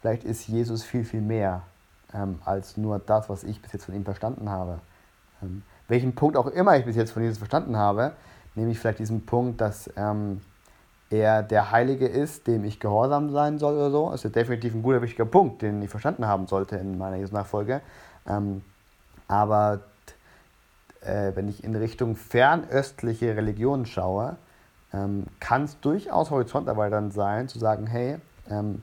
vielleicht 0.00 0.24
ist 0.24 0.46
Jesus 0.46 0.82
viel, 0.84 1.04
viel 1.04 1.22
mehr 1.22 1.62
ähm, 2.14 2.38
als 2.44 2.76
nur 2.76 2.98
das, 2.98 3.28
was 3.28 3.44
ich 3.44 3.60
bis 3.62 3.72
jetzt 3.72 3.84
von 3.86 3.94
ihm 3.94 4.04
verstanden 4.04 4.48
habe. 4.48 4.78
Ähm, 5.42 5.62
welchen 5.88 6.14
Punkt 6.14 6.36
auch 6.36 6.46
immer 6.46 6.76
ich 6.76 6.84
bis 6.84 6.96
jetzt 6.96 7.12
von 7.12 7.22
Jesus 7.22 7.38
verstanden 7.38 7.76
habe, 7.76 8.12
nämlich 8.54 8.78
vielleicht 8.78 8.98
diesen 8.98 9.24
Punkt, 9.24 9.60
dass 9.60 9.90
ähm, 9.96 10.40
er 11.10 11.42
der 11.42 11.70
Heilige 11.70 12.06
ist, 12.06 12.46
dem 12.46 12.64
ich 12.64 12.80
gehorsam 12.80 13.30
sein 13.30 13.58
soll 13.58 13.74
oder 13.74 13.90
so, 13.90 14.12
ist 14.12 14.24
ja 14.24 14.30
definitiv 14.30 14.74
ein 14.74 14.82
guter, 14.82 15.02
wichtiger 15.02 15.26
Punkt, 15.26 15.62
den 15.62 15.82
ich 15.82 15.90
verstanden 15.90 16.26
haben 16.26 16.46
sollte 16.46 16.76
in 16.76 16.98
meiner 16.98 17.16
Jesus-Nachfolge. 17.16 17.82
Ähm, 18.26 18.62
aber 19.28 19.80
äh, 21.02 21.32
wenn 21.34 21.48
ich 21.48 21.64
in 21.64 21.76
Richtung 21.76 22.16
fernöstliche 22.16 23.36
Religionen 23.36 23.86
schaue, 23.86 24.36
ähm, 24.92 25.26
kann 25.40 25.64
es 25.64 25.78
durchaus 25.80 26.30
horizonterweiternd 26.30 27.12
sein, 27.12 27.48
zu 27.48 27.58
sagen, 27.58 27.86
hey, 27.86 28.18
ähm, 28.50 28.82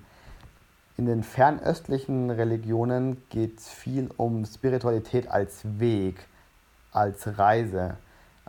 in 0.97 1.05
den 1.05 1.23
fernöstlichen 1.23 2.29
Religionen 2.29 3.23
geht 3.29 3.59
es 3.59 3.69
viel 3.69 4.09
um 4.17 4.45
Spiritualität 4.45 5.29
als 5.31 5.61
Weg, 5.79 6.27
als 6.91 7.37
Reise, 7.39 7.95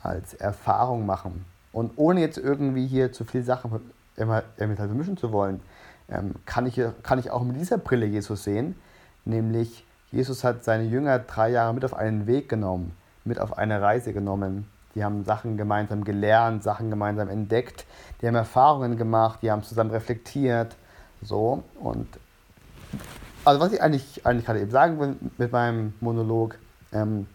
als 0.03 0.35
Erfahrung 0.35 1.07
machen. 1.07 1.45
Und 1.73 1.93
ohne 1.97 2.21
jetzt 2.21 2.39
irgendwie 2.39 2.87
hier 2.87 3.13
zu 3.13 3.25
viel 3.25 3.43
Sachen 3.43 3.81
immer, 4.17 4.43
immer 4.57 4.87
mischen 4.87 5.17
zu 5.17 5.33
wollen, 5.33 5.61
ähm, 6.09 6.35
kann, 6.45 6.67
ich, 6.67 6.81
kann 7.03 7.19
ich 7.19 7.31
auch 7.31 7.45
mit 7.45 7.57
dieser 7.57 7.79
Brille 7.79 8.07
Jesus 8.07 8.45
sehen, 8.45 8.77
nämlich 9.25 9.85
Jesus 10.11 10.43
hat 10.43 10.65
seine 10.65 10.85
Jünger 10.85 11.21
drei 11.21 11.51
Jahre 11.51 11.73
mit 11.73 11.85
auf 11.85 11.95
einen 11.95 12.27
Weg 12.27 12.49
genommen, 12.49 12.97
mit 13.25 13.39
auf 13.39 13.57
eine 13.57 13.81
Reise 13.81 14.13
genommen. 14.13 14.69
Die 14.97 15.05
haben 15.05 15.25
Sachen 15.25 15.57
gemeinsam 15.57 16.03
gelernt, 16.03 16.65
Sachen 16.65 16.91
gemeinsam 16.91 17.29
entdeckt, 17.29 17.87
die 18.21 18.27
haben 18.27 18.35
Erfahrungen 18.35 18.97
gemacht, 18.97 19.39
die 19.43 19.51
haben 19.53 19.63
zusammen 19.63 19.93
reflektiert. 19.93 20.75
So, 21.23 21.63
und 21.79 22.09
also 23.45 23.61
was 23.61 23.73
ich 23.73 23.81
eigentlich, 23.81 24.27
eigentlich 24.27 24.47
gerade 24.47 24.61
eben 24.61 24.71
sagen 24.71 24.99
will 24.99 25.17
mit 25.39 25.53
meinem 25.53 25.95
Monolog, 26.01 26.59
ähm, 26.93 27.29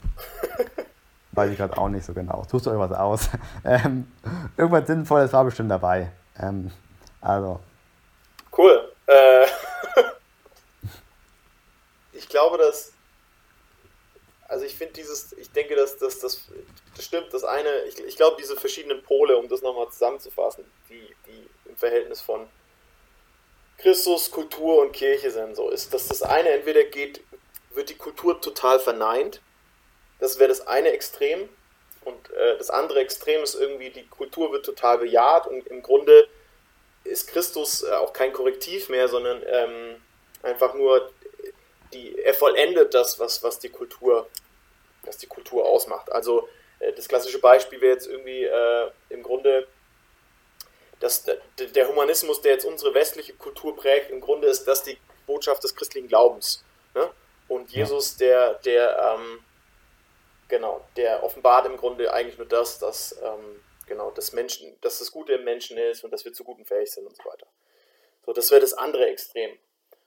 weiß 1.35 1.51
ich 1.51 1.57
gerade 1.57 1.77
auch 1.77 1.89
nicht 1.89 2.05
so 2.05 2.13
genau. 2.13 2.45
Tust 2.49 2.65
du 2.65 2.71
euch 2.71 2.79
was 2.79 2.91
aus? 2.91 3.29
Ähm, 3.65 4.11
irgendwas 4.57 4.87
Sinnvolles 4.87 5.33
war 5.33 5.43
bestimmt 5.43 5.71
dabei. 5.71 6.11
Ähm, 6.39 6.71
also. 7.21 7.59
Cool. 8.55 8.91
Äh, 9.07 9.45
ich 12.13 12.29
glaube, 12.29 12.57
dass. 12.57 12.93
Also 14.47 14.65
ich 14.65 14.75
finde 14.75 14.93
dieses, 14.93 15.33
ich 15.33 15.51
denke, 15.51 15.75
dass, 15.75 15.97
dass 15.97 16.19
das 16.19 16.47
stimmt. 16.99 17.33
Das 17.33 17.43
eine, 17.43 17.81
ich, 17.87 17.99
ich 17.99 18.15
glaube, 18.15 18.37
diese 18.39 18.55
verschiedenen 18.55 19.01
Pole, 19.01 19.35
um 19.37 19.49
das 19.49 19.63
nochmal 19.63 19.89
zusammenzufassen, 19.89 20.63
die, 20.87 21.15
die 21.25 21.49
im 21.67 21.75
Verhältnis 21.75 22.21
von 22.21 22.47
Christus, 23.79 24.29
Kultur 24.29 24.81
und 24.81 24.93
Kirche 24.93 25.31
sind, 25.31 25.55
so 25.55 25.69
ist, 25.69 25.93
dass 25.93 26.07
das 26.07 26.21
eine 26.21 26.49
entweder 26.49 26.83
geht, 26.83 27.21
wird 27.73 27.89
die 27.89 27.97
Kultur 27.97 28.39
total 28.39 28.79
verneint 28.79 29.41
das 30.19 30.39
wäre 30.39 30.49
das 30.49 30.65
eine 30.67 30.91
Extrem. 30.91 31.49
Und 32.03 32.31
äh, 32.31 32.57
das 32.57 32.69
andere 32.69 32.99
Extrem 32.99 33.41
ist 33.43 33.55
irgendwie, 33.55 33.89
die 33.89 34.05
Kultur 34.07 34.51
wird 34.51 34.65
total 34.65 34.99
bejaht 34.99 35.47
und 35.47 35.67
im 35.67 35.81
Grunde 35.81 36.27
ist 37.03 37.27
Christus 37.27 37.83
äh, 37.83 37.91
auch 37.91 38.13
kein 38.13 38.33
Korrektiv 38.33 38.89
mehr, 38.89 39.07
sondern 39.07 39.41
ähm, 39.45 40.01
einfach 40.43 40.73
nur, 40.75 41.11
die, 41.93 42.17
er 42.19 42.33
vollendet 42.33 42.93
das, 42.93 43.19
was, 43.19 43.41
was, 43.43 43.59
die 43.59 43.69
Kultur, 43.69 44.27
was 45.03 45.17
die 45.17 45.27
Kultur 45.27 45.65
ausmacht. 45.65 46.11
Also 46.11 46.47
äh, 46.79 46.93
das 46.93 47.07
klassische 47.07 47.39
Beispiel 47.39 47.81
wäre 47.81 47.93
jetzt 47.93 48.07
irgendwie 48.07 48.43
äh, 48.43 48.91
im 49.09 49.23
Grunde, 49.23 49.67
dass 50.99 51.23
der 51.23 51.87
Humanismus, 51.87 52.41
der 52.41 52.53
jetzt 52.53 52.65
unsere 52.65 52.93
westliche 52.93 53.33
Kultur 53.33 53.75
prägt, 53.75 54.11
im 54.11 54.21
Grunde 54.21 54.47
ist 54.47 54.65
das 54.65 54.83
die 54.83 54.97
Botschaft 55.25 55.63
des 55.63 55.75
christlichen 55.75 56.07
Glaubens. 56.07 56.63
Ne? 56.93 57.09
Und 57.47 57.71
Jesus, 57.71 58.15
der, 58.15 58.55
der 58.65 59.17
ähm, 59.19 59.39
Genau, 60.47 60.81
der 60.95 61.23
offenbart 61.23 61.65
im 61.65 61.77
Grunde 61.77 62.13
eigentlich 62.13 62.37
nur 62.37 62.47
das, 62.47 62.77
dass, 62.79 63.19
ähm, 63.23 63.61
genau, 63.87 64.11
das 64.11 64.31
Menschen, 64.33 64.79
dass 64.81 64.99
das 64.99 65.11
Gute 65.11 65.33
im 65.33 65.43
Menschen 65.43 65.77
ist 65.77 66.03
und 66.03 66.11
dass 66.11 66.23
wir 66.23 66.33
zu 66.33 66.43
Guten 66.43 66.65
fähig 66.65 66.91
sind 66.91 67.07
und 67.07 67.15
so 67.15 67.23
weiter. 67.29 67.47
So, 68.25 68.33
das 68.33 68.51
wäre 68.51 68.61
das 68.61 68.73
andere 68.73 69.07
Extrem. 69.07 69.51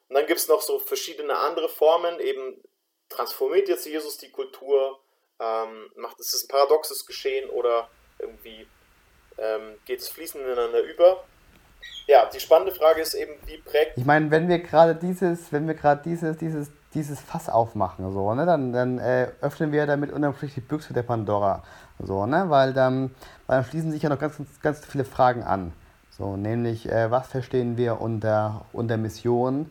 Und 0.09 0.15
dann 0.15 0.27
gibt 0.27 0.39
es 0.39 0.49
noch 0.49 0.63
so 0.63 0.79
verschiedene 0.79 1.37
andere 1.37 1.69
Formen, 1.69 2.21
eben 2.21 2.63
transformiert 3.09 3.69
jetzt 3.69 3.87
Jesus 3.87 4.19
die 4.19 4.31
Kultur, 4.31 5.01
ähm, 5.41 5.91
macht 5.97 6.21
es 6.21 6.43
ein 6.43 6.49
paradoxes 6.49 7.07
Geschehen 7.07 7.49
oder 7.51 7.89
irgendwie 8.19 8.67
ähm, 9.39 9.79
geht 9.85 10.01
es 10.01 10.09
fließend 10.09 10.45
ineinander 10.45 10.81
über. 10.81 11.25
Ja, 12.07 12.27
die 12.27 12.41
spannende 12.41 12.75
Frage 12.75 13.03
ist 13.03 13.15
eben, 13.15 13.35
wie 13.47 13.59
prägt. 13.59 13.97
Ich 13.97 14.05
meine, 14.05 14.31
wenn 14.31 14.49
wir 14.49 14.59
gerade 14.59 14.95
dieses, 14.95 15.53
wenn 15.53 15.67
wir 15.67 15.75
gerade 15.75 16.03
dieses, 16.03 16.37
dieses 16.39 16.71
dieses 16.95 17.21
Fass 17.21 17.49
aufmachen, 17.49 18.11
so, 18.13 18.35
ne? 18.35 18.47
dann, 18.47 18.73
dann 18.73 18.99
äh, 18.99 19.29
öffnen 19.41 19.73
wir 19.73 19.87
damit 19.87 20.11
unterm 20.11 20.35
Strich 20.35 20.55
die 20.55 20.61
Büchse 20.61 20.95
der 20.95 21.03
Pandora, 21.03 21.63
so, 21.99 22.27
ne? 22.27 22.47
weil, 22.49 22.73
dann, 22.73 23.11
weil 23.47 23.59
dann 23.59 23.65
schließen 23.65 23.91
sich 23.91 24.03
ja 24.03 24.09
noch 24.09 24.19
ganz, 24.19 24.39
ganz, 24.39 24.61
ganz 24.61 24.85
viele 24.85 25.05
Fragen 25.05 25.43
an. 25.43 25.73
So, 26.11 26.37
nämlich, 26.37 26.91
äh, 26.91 27.11
was 27.11 27.29
verstehen 27.29 27.77
wir 27.77 28.01
unter, 28.01 28.63
unter 28.73 28.97
Mission, 28.97 29.71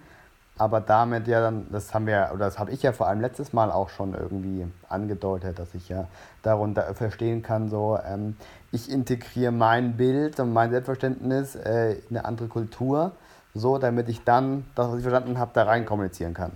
aber 0.57 0.79
damit 0.79 1.27
ja 1.27 1.41
dann, 1.41 1.67
das 1.71 1.93
haben 1.93 2.07
wir, 2.07 2.31
oder 2.33 2.45
das 2.45 2.57
habe 2.57 2.71
ich 2.71 2.81
ja 2.83 2.91
vor 2.91 3.07
allem 3.07 3.21
letztes 3.21 3.51
Mal 3.51 3.71
auch 3.71 3.89
schon 3.89 4.13
irgendwie 4.13 4.65
angedeutet, 4.89 5.59
dass 5.59 5.75
ich 5.75 5.89
ja 5.89 6.07
darunter 6.43 6.95
verstehen 6.95 7.43
kann, 7.43 7.69
so, 7.69 7.99
ähm, 8.07 8.37
ich 8.71 8.89
integriere 8.89 9.51
mein 9.51 9.97
Bild 9.97 10.39
und 10.39 10.53
mein 10.53 10.71
Selbstverständnis 10.71 11.55
äh, 11.55 11.93
in 12.09 12.17
eine 12.17 12.25
andere 12.25 12.47
Kultur, 12.47 13.11
so, 13.53 13.77
damit 13.77 14.07
ich 14.07 14.23
dann 14.23 14.65
das, 14.75 14.89
was 14.89 14.97
ich 14.97 15.03
verstanden 15.03 15.39
habe, 15.39 15.51
da 15.53 15.63
rein 15.63 15.85
kommunizieren 15.85 16.33
kann. 16.33 16.51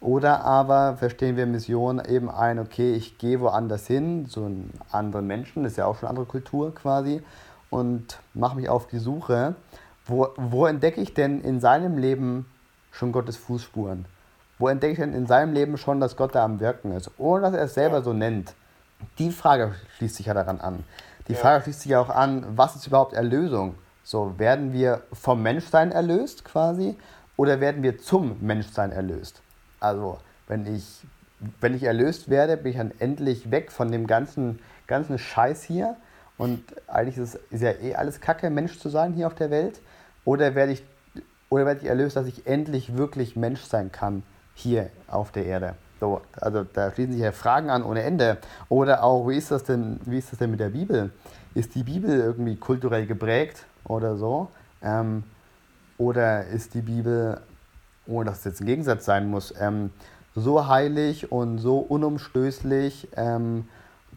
Oder 0.00 0.44
aber 0.44 0.96
verstehen 0.96 1.36
wir 1.36 1.46
Mission 1.46 2.02
eben 2.04 2.30
ein, 2.30 2.58
okay, 2.58 2.94
ich 2.94 3.18
gehe 3.18 3.40
woanders 3.40 3.86
hin, 3.86 4.26
zu 4.28 4.44
einem 4.44 4.70
anderen 4.90 5.26
Menschen, 5.26 5.62
das 5.62 5.72
ist 5.72 5.78
ja 5.78 5.86
auch 5.86 5.96
schon 5.96 6.08
eine 6.08 6.10
andere 6.10 6.26
Kultur 6.26 6.74
quasi, 6.74 7.22
und 7.70 8.18
mache 8.34 8.56
mich 8.56 8.68
auf 8.68 8.86
die 8.86 8.98
Suche, 8.98 9.54
wo, 10.04 10.28
wo 10.36 10.66
entdecke 10.66 11.00
ich 11.00 11.14
denn 11.14 11.40
in 11.40 11.60
seinem 11.60 11.96
Leben 11.96 12.46
schon 12.90 13.12
Gottes 13.12 13.36
Fußspuren? 13.36 14.04
Wo 14.58 14.68
entdecke 14.68 14.92
ich 14.92 14.98
denn 14.98 15.14
in 15.14 15.26
seinem 15.26 15.52
Leben 15.52 15.76
schon, 15.78 16.00
dass 16.00 16.16
Gott 16.16 16.34
da 16.34 16.44
am 16.44 16.60
Wirken 16.60 16.92
ist, 16.92 17.10
ohne 17.18 17.42
dass 17.42 17.54
er 17.54 17.64
es 17.64 17.74
selber 17.74 18.02
so 18.02 18.12
nennt? 18.12 18.54
Die 19.18 19.30
Frage 19.30 19.74
schließt 19.96 20.16
sich 20.16 20.26
ja 20.26 20.34
daran 20.34 20.60
an. 20.60 20.84
Die 21.28 21.34
Frage 21.34 21.64
schließt 21.64 21.80
sich 21.80 21.90
ja 21.92 22.00
auch 22.00 22.10
an, 22.10 22.44
was 22.56 22.76
ist 22.76 22.86
überhaupt 22.86 23.14
Erlösung? 23.14 23.74
So, 24.04 24.38
werden 24.38 24.72
wir 24.72 25.02
vom 25.12 25.42
Menschsein 25.42 25.92
erlöst 25.92 26.44
quasi 26.44 26.96
oder 27.36 27.60
werden 27.60 27.82
wir 27.82 27.98
zum 27.98 28.36
Menschsein 28.40 28.92
erlöst? 28.92 29.41
Also, 29.82 30.18
wenn 30.46 30.72
ich, 30.72 31.02
wenn 31.60 31.74
ich 31.74 31.82
erlöst 31.82 32.30
werde, 32.30 32.56
bin 32.56 32.70
ich 32.70 32.78
dann 32.78 32.92
endlich 33.00 33.50
weg 33.50 33.72
von 33.72 33.90
dem 33.90 34.06
ganzen, 34.06 34.60
ganzen 34.86 35.18
Scheiß 35.18 35.64
hier. 35.64 35.96
Und 36.38 36.62
eigentlich 36.86 37.18
ist, 37.18 37.34
es, 37.34 37.40
ist 37.50 37.62
ja 37.62 37.72
eh 37.72 37.96
alles 37.96 38.20
Kacke, 38.20 38.48
Mensch 38.48 38.78
zu 38.78 38.88
sein 38.88 39.12
hier 39.12 39.26
auf 39.26 39.34
der 39.34 39.50
Welt. 39.50 39.80
Oder 40.24 40.54
werde 40.54 40.72
ich, 40.72 40.84
oder 41.48 41.66
werde 41.66 41.80
ich 41.80 41.88
erlöst, 41.88 42.14
dass 42.14 42.26
ich 42.26 42.46
endlich 42.46 42.96
wirklich 42.96 43.34
Mensch 43.34 43.62
sein 43.62 43.90
kann 43.90 44.22
hier 44.54 44.88
auf 45.08 45.32
der 45.32 45.46
Erde? 45.46 45.74
So, 45.98 46.20
also 46.40 46.62
da 46.62 46.92
schließen 46.92 47.14
sich 47.14 47.22
ja 47.22 47.32
Fragen 47.32 47.68
an 47.68 47.82
ohne 47.82 48.02
Ende. 48.02 48.38
Oder 48.68 49.02
auch, 49.02 49.28
wie 49.28 49.36
ist 49.36 49.50
das 49.50 49.64
denn, 49.64 49.98
wie 50.04 50.18
ist 50.18 50.30
das 50.30 50.38
denn 50.38 50.52
mit 50.52 50.60
der 50.60 50.70
Bibel? 50.70 51.10
Ist 51.54 51.74
die 51.74 51.82
Bibel 51.82 52.20
irgendwie 52.20 52.54
kulturell 52.54 53.06
geprägt 53.06 53.66
oder 53.84 54.16
so? 54.16 54.48
Ähm, 54.80 55.24
oder 55.98 56.46
ist 56.46 56.74
die 56.74 56.82
Bibel 56.82 57.40
ohne 58.06 58.30
dass 58.30 58.38
es 58.38 58.44
jetzt 58.44 58.60
ein 58.60 58.66
Gegensatz 58.66 59.04
sein 59.04 59.28
muss, 59.28 59.54
ähm, 59.58 59.90
so 60.34 60.66
heilig 60.66 61.30
und 61.30 61.58
so 61.58 61.78
unumstößlich, 61.78 63.08
ähm, 63.16 63.68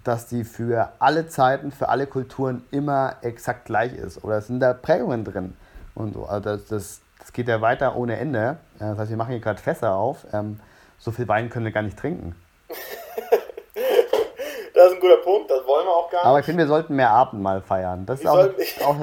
dass 0.04 0.28
die 0.28 0.44
für 0.44 0.90
alle 1.00 1.28
Zeiten, 1.28 1.72
für 1.72 1.90
alle 1.90 2.08
Kulturen 2.08 2.64
immer 2.72 3.16
exakt 3.22 3.66
gleich 3.66 3.94
ist. 3.94 4.24
Oder 4.24 4.42
sind 4.42 4.60
da 4.60 4.74
Prägungen 4.74 5.26
drin? 5.26 5.56
Und 5.96 6.14
so. 6.14 6.26
Also 6.26 6.52
das, 6.52 6.66
das, 6.68 7.02
das 7.20 7.34
geht 7.34 7.48
ja 7.48 7.62
weiter 7.62 7.96
ohne 7.96 8.18
Ende. 8.18 8.58
Das 8.80 8.98
heißt, 8.98 9.10
wir 9.10 9.18
machen 9.18 9.32
hier 9.32 9.40
gerade 9.40 9.62
Fässer 9.62 9.96
auf. 9.96 10.26
Ähm, 10.32 10.60
so 11.00 11.12
viel 11.12 11.28
Wein 11.28 11.50
können 11.50 11.66
wir 11.66 11.72
gar 11.72 11.82
nicht 11.82 11.98
trinken. 11.98 12.36
das 14.74 14.88
ist 14.88 14.94
ein 14.94 15.00
guter 15.00 15.18
Punkt, 15.18 15.50
das 15.50 15.66
wollen 15.66 15.86
wir 15.86 15.92
auch 15.92 16.10
gar 16.10 16.20
nicht. 16.20 16.26
Aber 16.26 16.40
ich 16.40 16.46
finde, 16.46 16.64
wir 16.64 16.68
sollten 16.68 16.96
mehr 16.96 17.10
Abendmahl 17.10 17.62
feiern. 17.62 18.06
Das 18.06 18.20
ist 18.20 18.28
auch, 18.28 18.38
auch, 18.86 18.98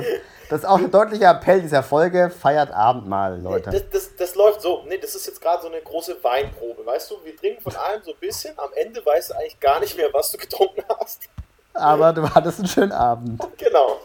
das 0.51 0.61
ist 0.61 0.65
auch 0.67 0.79
ein 0.79 0.91
deutlicher 0.91 1.31
Appell 1.31 1.63
dieser 1.63 1.83
Folge. 1.83 2.31
Feiert 2.31 2.73
Abendmahl, 2.73 3.41
Leute. 3.41 3.71
Das, 3.71 4.02
das, 4.23 4.35
läuft 4.35 4.63
so. 4.63 4.83
Nee, 4.87 4.99
das 4.99 5.15
ist 5.15 5.27
jetzt 5.27 5.41
gerade 5.41 5.63
so 5.63 5.69
eine 5.69 5.81
große 5.81 6.23
Weinprobe. 6.23 6.85
Weißt 6.85 7.11
du, 7.11 7.25
wir 7.25 7.37
trinken 7.37 7.63
von 7.63 7.75
allem 7.77 8.03
so 8.03 8.13
ein 8.13 8.19
bisschen. 8.19 8.59
Am 8.59 8.73
Ende 8.75 9.05
weißt 9.05 9.31
du 9.31 9.35
eigentlich 9.35 9.61
gar 9.61 9.81
nicht 9.81 9.97
mehr, 9.97 10.13
was 10.13 10.33
du 10.33 10.39
getrunken 10.39 10.83
hast. 10.99 11.29
Aber 11.75 12.13
du 12.13 12.29
hattest 12.29 12.59
einen 12.59 12.69
schönen 12.69 12.93
Abend. 12.93 13.43
Genau. 13.57 14.01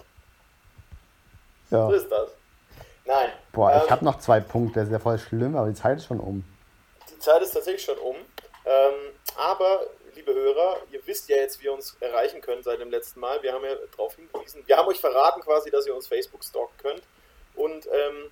Ja. 1.69 1.87
So 1.87 1.93
ist 1.93 2.09
das. 2.09 2.29
Nein. 3.05 3.29
Boah, 3.51 3.75
ich 3.75 3.83
ähm, 3.83 3.89
habe 3.89 4.05
noch 4.05 4.19
zwei 4.19 4.39
Punkte, 4.39 4.79
das 4.79 4.87
ist 4.87 4.93
ja 4.93 4.99
voll 4.99 5.19
schlimm, 5.19 5.55
aber 5.55 5.67
die 5.67 5.73
Zeit 5.73 5.97
ist 5.97 6.05
schon 6.05 6.19
um. 6.19 6.43
Die 7.09 7.19
Zeit 7.19 7.41
ist 7.41 7.51
tatsächlich 7.51 7.83
schon 7.83 7.97
um. 7.97 8.15
Ähm, 8.15 8.93
aber, 9.35 9.81
liebe 10.15 10.33
Hörer, 10.33 10.77
ihr 10.91 11.05
wisst 11.05 11.27
ja 11.29 11.37
jetzt, 11.37 11.59
wie 11.61 11.65
ihr 11.65 11.73
uns 11.73 11.95
erreichen 11.99 12.41
könnt 12.41 12.63
seit 12.63 12.79
dem 12.79 12.89
letzten 12.89 13.19
Mal. 13.19 13.41
Wir 13.43 13.53
haben 13.53 13.63
ja 13.63 13.75
darauf 13.91 14.15
hingewiesen. 14.15 14.63
Wir 14.65 14.77
haben 14.77 14.87
euch 14.87 14.99
verraten 14.99 15.41
quasi, 15.41 15.69
dass 15.71 15.85
ihr 15.85 15.95
uns 15.95 16.07
Facebook 16.07 16.43
stalken 16.43 16.77
könnt. 16.77 17.01
Und 17.55 17.87
ähm, 17.87 18.31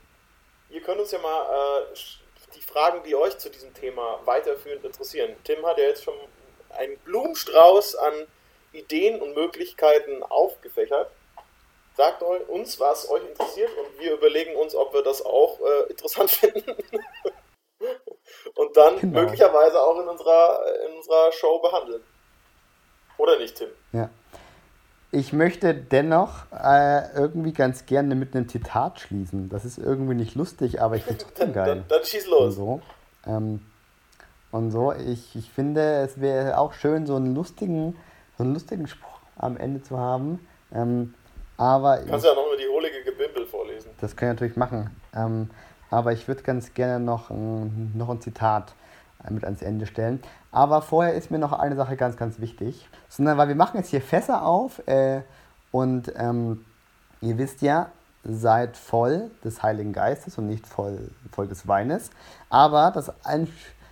ihr 0.69 0.82
könnt 0.82 0.99
uns 0.99 1.12
ja 1.12 1.19
mal 1.19 1.84
äh, 1.84 1.95
die 2.56 2.62
Fragen, 2.62 3.04
die 3.04 3.15
euch 3.15 3.38
zu 3.38 3.49
diesem 3.49 3.73
Thema 3.73 4.19
weiterführend 4.25 4.86
interessieren. 4.86 5.36
Tim 5.43 5.65
hat 5.65 5.78
ja 5.78 5.86
jetzt 5.86 6.04
schon 6.04 6.15
einen 6.69 6.97
Blumenstrauß 6.99 7.95
an 7.95 8.13
Ideen 8.73 9.21
und 9.21 9.36
Möglichkeiten 9.36 10.23
aufgefächert. 10.23 11.12
Sagt 11.95 12.21
uns, 12.23 12.80
was 12.80 13.10
euch 13.10 13.23
interessiert 13.25 13.71
und 13.78 13.99
wir 13.99 14.13
überlegen 14.13 14.56
uns, 14.56 14.75
ob 14.75 14.93
wir 14.93 15.01
das 15.01 15.25
auch 15.25 15.60
äh, 15.62 15.89
interessant 15.89 16.30
finden. 16.32 16.75
und 18.56 18.75
dann 18.75 18.99
genau. 18.99 19.21
möglicherweise 19.21 19.82
auch 19.82 19.99
in 20.01 20.08
unserer, 20.08 20.62
in 20.86 20.97
unserer 20.97 21.32
Show 21.32 21.60
behandeln. 21.60 22.04
Oder 23.17 23.39
nicht, 23.39 23.56
Tim? 23.56 23.69
Ja. 23.93 24.10
Ich 25.15 25.32
möchte 25.32 25.73
dennoch 25.73 26.51
äh, 26.51 27.10
irgendwie 27.15 27.54
ganz 27.54 27.86
gerne 27.86 28.15
mit 28.15 28.36
einem 28.36 28.49
Zitat 28.49 28.99
schließen. 28.99 29.47
Das 29.47 29.63
ist 29.63 29.78
irgendwie 29.78 30.13
nicht 30.13 30.36
lustig, 30.36 30.82
aber 30.82 30.97
ich 30.97 31.04
finde 31.04 31.23
es 31.34 31.39
geil. 31.54 31.54
Dann, 31.54 31.84
dann, 31.88 32.04
schieß 32.04 32.28
los. 32.28 32.43
Und 32.43 32.51
so, 32.51 32.82
ähm, 33.25 33.62
und 34.51 34.71
so 34.71 34.91
ich, 34.91 35.34
ich 35.38 35.49
finde, 35.49 36.01
es 36.01 36.19
wäre 36.19 36.58
auch 36.58 36.73
schön, 36.73 37.06
so 37.06 37.15
einen 37.15 37.34
lustigen, 37.34 37.95
so 38.38 38.43
einen 38.43 38.54
lustigen 38.54 38.88
Spruch 38.88 39.19
am 39.38 39.56
Ende 39.56 39.82
zu 39.82 39.97
haben. 39.97 40.45
Ähm, 40.73 41.13
aber 41.56 41.99
Kannst 41.99 42.25
du 42.25 42.30
ja 42.30 42.36
noch 42.36 42.47
mal 42.47 42.58
die 42.58 42.67
hohlige 42.67 43.01
Gebimbel 43.06 43.45
vorlesen. 43.45 43.91
Das 44.01 44.17
kann 44.17 44.28
ich 44.28 44.34
natürlich 44.34 44.58
machen. 44.58 44.93
Ähm, 45.15 45.49
aber 45.91 46.12
ich 46.12 46.28
würde 46.28 46.43
ganz 46.43 46.73
gerne 46.73 46.99
noch, 47.04 47.30
noch 47.30 48.10
ein 48.10 48.19
Zitat 48.19 48.73
mit 49.30 49.44
ans 49.44 49.62
Ende 49.62 49.86
stellen. 49.86 50.22
Aber 50.52 50.82
vorher 50.82 51.14
ist 51.14 51.32
mir 51.32 51.40
noch 51.40 51.54
eine 51.54 51.76
Sache 51.76 51.96
ganz, 51.96 52.18
ganz 52.18 52.40
wichtig. 52.40 52.88
Sondern, 53.10 53.38
weil 53.38 53.48
wir 53.48 53.56
machen 53.56 53.78
jetzt 53.78 53.90
hier 53.90 54.02
Fässer 54.02 54.46
auf 54.46 54.86
äh, 54.88 55.22
und 55.72 56.14
ähm, 56.18 56.66
ihr 57.22 57.38
wisst 57.38 57.62
ja, 57.62 57.90
seid 58.24 58.76
voll 58.76 59.30
des 59.44 59.62
Heiligen 59.62 59.94
Geistes 59.94 60.38
und 60.38 60.48
nicht 60.48 60.66
voll, 60.66 61.12
voll 61.32 61.48
des 61.48 61.68
Weines. 61.68 62.10
Aber 62.50 62.92
das, 62.92 63.12
ein, 63.26 63.48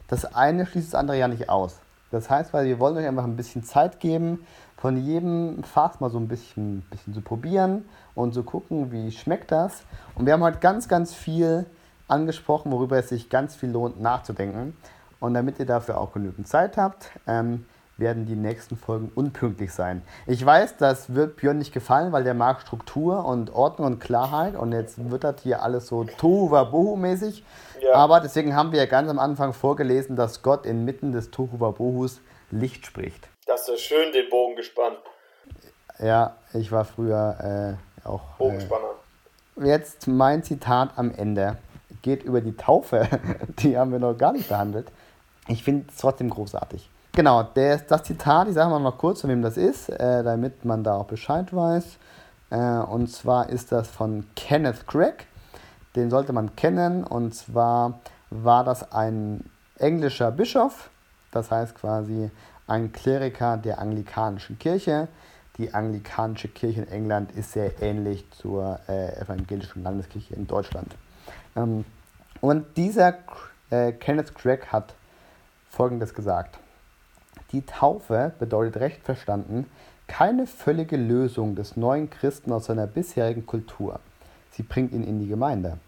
das 0.08 0.34
eine 0.36 0.66
schließt 0.66 0.94
das 0.94 1.00
andere 1.00 1.18
ja 1.18 1.28
nicht 1.28 1.50
aus. 1.50 1.78
Das 2.12 2.30
heißt, 2.30 2.54
weil 2.54 2.66
wir 2.66 2.80
wollen 2.80 2.96
euch 2.98 3.08
einfach 3.08 3.24
ein 3.24 3.36
bisschen 3.36 3.64
Zeit 3.64 4.00
geben, 4.00 4.46
von 4.78 4.98
jedem 4.98 5.64
Fass 5.64 6.00
mal 6.00 6.10
so 6.10 6.18
ein 6.18 6.28
bisschen, 6.28 6.82
bisschen 6.90 7.14
zu 7.14 7.22
probieren 7.22 7.86
und 8.16 8.34
zu 8.34 8.44
gucken, 8.44 8.92
wie 8.92 9.12
schmeckt 9.12 9.52
das. 9.52 9.84
Und 10.14 10.26
wir 10.26 10.34
haben 10.34 10.44
heute 10.44 10.60
ganz, 10.60 10.88
ganz 10.88 11.14
viel 11.14 11.66
angesprochen, 12.08 12.72
worüber 12.72 12.98
es 12.98 13.10
sich 13.10 13.30
ganz 13.30 13.56
viel 13.56 13.70
lohnt 13.72 14.02
nachzudenken. 14.02 14.76
Und 15.24 15.36
damit 15.36 15.58
ihr 15.58 15.66
dafür 15.66 16.02
auch 16.02 16.12
genügend 16.12 16.50
Zeit 16.50 16.76
habt, 16.76 17.10
ähm, 17.28 17.66
werden 17.96 18.26
die 18.26 18.36
nächsten 18.36 18.76
Folgen 18.76 19.10
unpünktlich 19.16 19.72
sein. 19.72 20.02
Ich 20.28 20.46
weiß, 20.46 20.76
das 20.76 21.16
wird 21.16 21.38
Björn 21.38 21.60
nicht 21.60 21.74
gefallen, 21.74 22.12
weil 22.12 22.26
der 22.26 22.34
mag 22.34 22.60
Struktur 22.60 23.24
und 23.24 23.50
Ordnung 23.54 23.88
und 23.88 24.00
Klarheit 24.00 24.58
und 24.58 24.74
jetzt 24.74 25.10
wird 25.10 25.24
das 25.24 25.36
hier 25.42 25.64
alles 25.64 25.88
so 25.88 26.04
Tohuwabohu-mäßig. 26.04 27.42
Ja. 27.80 27.94
Aber 27.94 28.20
deswegen 28.20 28.54
haben 28.54 28.74
wir 28.74 28.80
ja 28.80 28.86
ganz 28.86 29.10
am 29.10 29.18
Anfang 29.18 29.54
vorgelesen, 29.54 30.18
dass 30.18 30.42
Gott 30.42 30.66
inmitten 30.66 31.14
des 31.14 31.32
Tohuwabohus 31.32 32.20
Licht 32.52 32.86
spricht. 32.86 33.30
Das 33.46 33.70
ist 33.70 33.80
schön 33.80 34.12
den 34.12 34.30
Bogen 34.30 34.58
gespannt. 34.58 34.98
Ja, 36.00 36.36
ich 36.54 36.70
war 36.70 36.84
früher 36.84 37.78
äh, 38.04 38.06
auch. 38.06 38.24
Bogenspanner. 38.40 38.90
Äh, 39.62 39.68
jetzt 39.68 40.06
mein 40.06 40.44
Zitat 40.44 40.90
am 40.98 41.16
Ende 41.16 41.60
geht 42.02 42.24
über 42.24 42.42
die 42.42 42.58
Taufe. 42.58 43.08
Die 43.60 43.78
haben 43.78 43.94
wir 43.94 44.00
noch 44.00 44.18
gar 44.18 44.34
nicht 44.34 44.50
behandelt. 44.50 44.90
Ich 45.48 45.64
finde 45.64 45.86
es 45.90 45.98
trotzdem 45.98 46.30
großartig. 46.30 46.90
Genau, 47.16 47.44
der, 47.44 47.78
das 47.78 48.04
Zitat, 48.04 48.48
ich 48.48 48.56
sage 48.56 48.70
mal 48.70 48.80
noch 48.80 48.98
kurz, 48.98 49.22
von 49.22 49.30
wem 49.30 49.42
das 49.42 49.58
ist, 49.58 49.90
äh, 49.90 50.24
damit 50.24 50.66
man 50.66 50.84
da 50.84 50.96
auch 50.96 51.06
Bescheid 51.06 51.54
weiß. 51.54 51.98
Äh, 52.50 52.58
und 52.58 53.08
zwar 53.10 53.50
ist 53.50 53.72
das 53.72 53.88
von 53.88 54.26
Kenneth 54.36 54.88
Craig. 54.88 55.28
Den 55.96 56.10
sollte 56.10 56.34
man 56.34 56.56
kennen. 56.56 57.04
Und 57.04 57.36
zwar 57.36 58.00
war 58.30 58.64
das 58.64 58.92
ein 58.92 59.44
englischer 59.78 60.32
Bischof, 60.32 60.90
das 61.32 61.52
heißt 61.52 61.76
quasi 61.76 62.32
ein 62.68 62.92
Kleriker 62.92 63.58
der 63.58 63.80
anglikanischen 63.80 64.58
Kirche. 64.58 65.08
Die 65.58 65.74
anglikanische 65.74 66.48
Kirche 66.48 66.82
in 66.82 66.88
England 66.88 67.32
ist 67.34 67.52
sehr 67.52 67.82
ähnlich 67.82 68.26
zur 68.32 68.80
äh, 68.88 69.20
evangelischen 69.22 69.84
Landeskirche 69.84 70.34
in 70.34 70.48
Deutschland. 70.48 70.96
Ähm, 71.56 71.86
und 72.42 72.66
dieser 72.76 73.16
äh, 73.70 73.92
Kenneth 73.92 74.34
Craig 74.34 74.66
hat 74.72 74.96
Folgendes 75.74 76.14
gesagt. 76.14 76.60
Die 77.52 77.66
Taufe 77.66 78.32
bedeutet 78.38 78.78
recht 78.78 79.02
verstanden 79.02 79.66
keine 80.06 80.46
völlige 80.46 80.98
Lösung 80.98 81.56
des 81.56 81.76
neuen 81.76 82.12
Christen 82.12 82.52
aus 82.52 82.66
seiner 82.66 82.86
bisherigen 82.86 83.48
Kultur. 83.48 84.00
Sie 84.52 84.62
bringt 84.62 84.92
ihn 84.92 85.04
in 85.04 85.20
die 85.20 85.28
Gemeinde. 85.28 85.80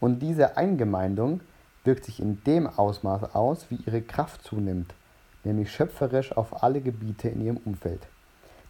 Und 0.00 0.20
diese 0.20 0.56
Eingemeindung 0.56 1.42
wirkt 1.84 2.06
sich 2.06 2.18
in 2.18 2.42
dem 2.44 2.66
Ausmaß 2.66 3.34
aus, 3.34 3.66
wie 3.68 3.78
ihre 3.86 4.00
Kraft 4.00 4.42
zunimmt, 4.42 4.94
nämlich 5.44 5.70
schöpferisch 5.70 6.34
auf 6.34 6.62
alle 6.62 6.80
Gebiete 6.80 7.28
in 7.28 7.44
ihrem 7.44 7.58
Umfeld. 7.58 8.06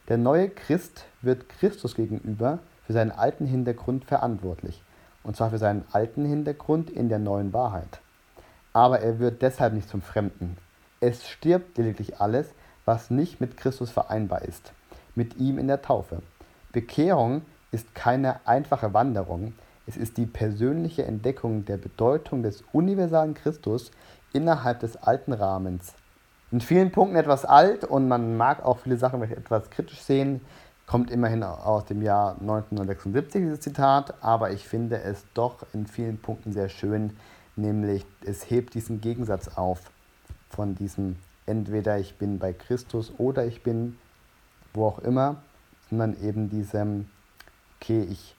Der 0.09 0.19
neue 0.19 0.49
Christ 0.49 1.05
wird 1.23 1.49
Christus 1.49 1.95
gegenüber 1.95 2.59
für 2.89 2.93
seinen 2.93 3.13
alten 3.13 3.47
Hintergrund 3.47 4.05
verantwortlich, 4.05 4.83
und 5.23 5.37
zwar 5.37 5.51
für 5.51 5.59
seinen 5.59 5.85
alten 5.93 6.25
Hintergrund 6.25 6.91
in 6.91 7.09
der 7.09 7.21
neuen 7.21 7.53
Wahrheit. 7.53 8.01
Aber 8.77 9.01
er 9.01 9.19
wird 9.19 9.41
deshalb 9.41 9.73
nicht 9.73 9.89
zum 9.89 10.03
Fremden, 10.03 10.59
es 11.01 11.27
stirbt 11.27 11.79
lediglich 11.79 12.21
alles, 12.21 12.49
was 12.85 13.09
nicht 13.09 13.41
mit 13.41 13.57
Christus 13.57 13.91
vereinbar 13.91 14.43
ist, 14.43 14.75
mit 15.15 15.39
ihm 15.39 15.59
in 15.59 15.67
der 15.67 15.81
Taufe. 15.81 16.21
Bekehrung 16.73 17.41
ist 17.73 17.95
keine 17.95 18.47
einfache 18.47 18.93
Wanderung, 18.93 19.55
es 19.87 19.97
ist 19.97 20.19
die 20.19 20.27
persönliche 20.27 21.07
Entdeckung 21.07 21.65
der 21.65 21.79
Bedeutung 21.79 22.43
des 22.43 22.65
universalen 22.75 23.33
Christus 23.33 23.93
innerhalb 24.35 24.81
des 24.81 24.99
alten 24.99 25.33
Rahmens. 25.33 25.95
In 26.53 26.61
vielen 26.61 26.93
Punkten 26.93 27.17
etwas 27.17 27.47
alt 27.47 27.83
und 27.83 28.09
man 28.09 28.37
mag 28.37 28.63
auch 28.63 28.81
viele 28.81 28.99
Sachen 28.99 29.23
etwas 29.23 29.71
kritisch 29.71 30.03
sehen, 30.03 30.43
kommt 30.87 31.11
immerhin 31.11 31.43
aus 31.43 31.87
dem 31.87 32.03
Jahr 32.03 32.33
1976 32.41 33.41
dieses 33.41 33.61
Zitat, 33.61 34.23
aber 34.23 34.51
ich 34.51 34.69
finde 34.69 35.01
es 35.01 35.25
doch 35.33 35.65
in 35.73 35.87
vielen 35.87 36.19
Punkten 36.19 36.53
sehr 36.53 36.69
schön, 36.69 37.17
nämlich 37.57 38.05
es 38.25 38.51
hebt 38.51 38.75
diesen 38.75 39.01
Gegensatz 39.01 39.49
auf 39.57 39.91
von 40.51 40.75
diesem 40.75 41.17
entweder 41.47 41.99
ich 41.99 42.17
bin 42.17 42.39
bei 42.39 42.53
Christus 42.53 43.13
oder 43.19 43.47
ich 43.47 43.63
bin 43.63 43.99
wo 44.77 44.87
auch 44.87 44.99
immer, 45.01 45.43
sondern 45.91 46.17
eben 46.23 46.51
diesem, 46.51 47.11
okay, 47.81 48.07
ich, 48.11 48.37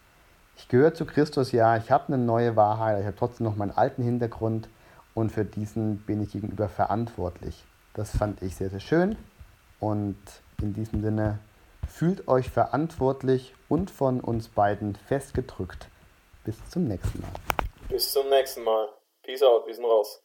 ich 0.55 0.69
gehöre 0.69 0.93
zu 0.93 1.05
Christus, 1.05 1.51
ja, 1.51 1.75
ich 1.77 1.91
habe 1.91 2.13
eine 2.13 2.23
neue 2.23 2.55
Wahrheit, 2.55 2.99
ich 2.99 3.05
habe 3.05 3.17
trotzdem 3.17 3.45
noch 3.45 3.55
meinen 3.55 3.71
alten 3.71 4.03
Hintergrund 4.03 4.69
und 5.13 5.31
für 5.31 5.43
diesen 5.43 5.97
bin 5.99 6.21
ich 6.21 6.31
gegenüber 6.31 6.69
verantwortlich. 6.69 7.65
Das 7.93 8.15
fand 8.15 8.41
ich 8.41 8.55
sehr, 8.55 8.69
sehr 8.69 8.79
schön 8.79 9.17
und 9.79 10.17
in 10.61 10.73
diesem 10.73 11.01
Sinne 11.01 11.39
fühlt 11.87 12.27
euch 12.27 12.49
verantwortlich 12.49 13.53
und 13.67 13.89
von 13.89 14.21
uns 14.21 14.47
beiden 14.49 14.95
festgedrückt. 14.95 15.87
Bis 16.43 16.57
zum 16.69 16.85
nächsten 16.85 17.21
Mal. 17.21 17.31
Bis 17.89 18.11
zum 18.11 18.29
nächsten 18.29 18.63
Mal. 18.63 18.87
Peace 19.27 19.43
out, 19.43 19.67
wir 19.67 19.75
sind 19.75 19.83
raus. 19.83 20.23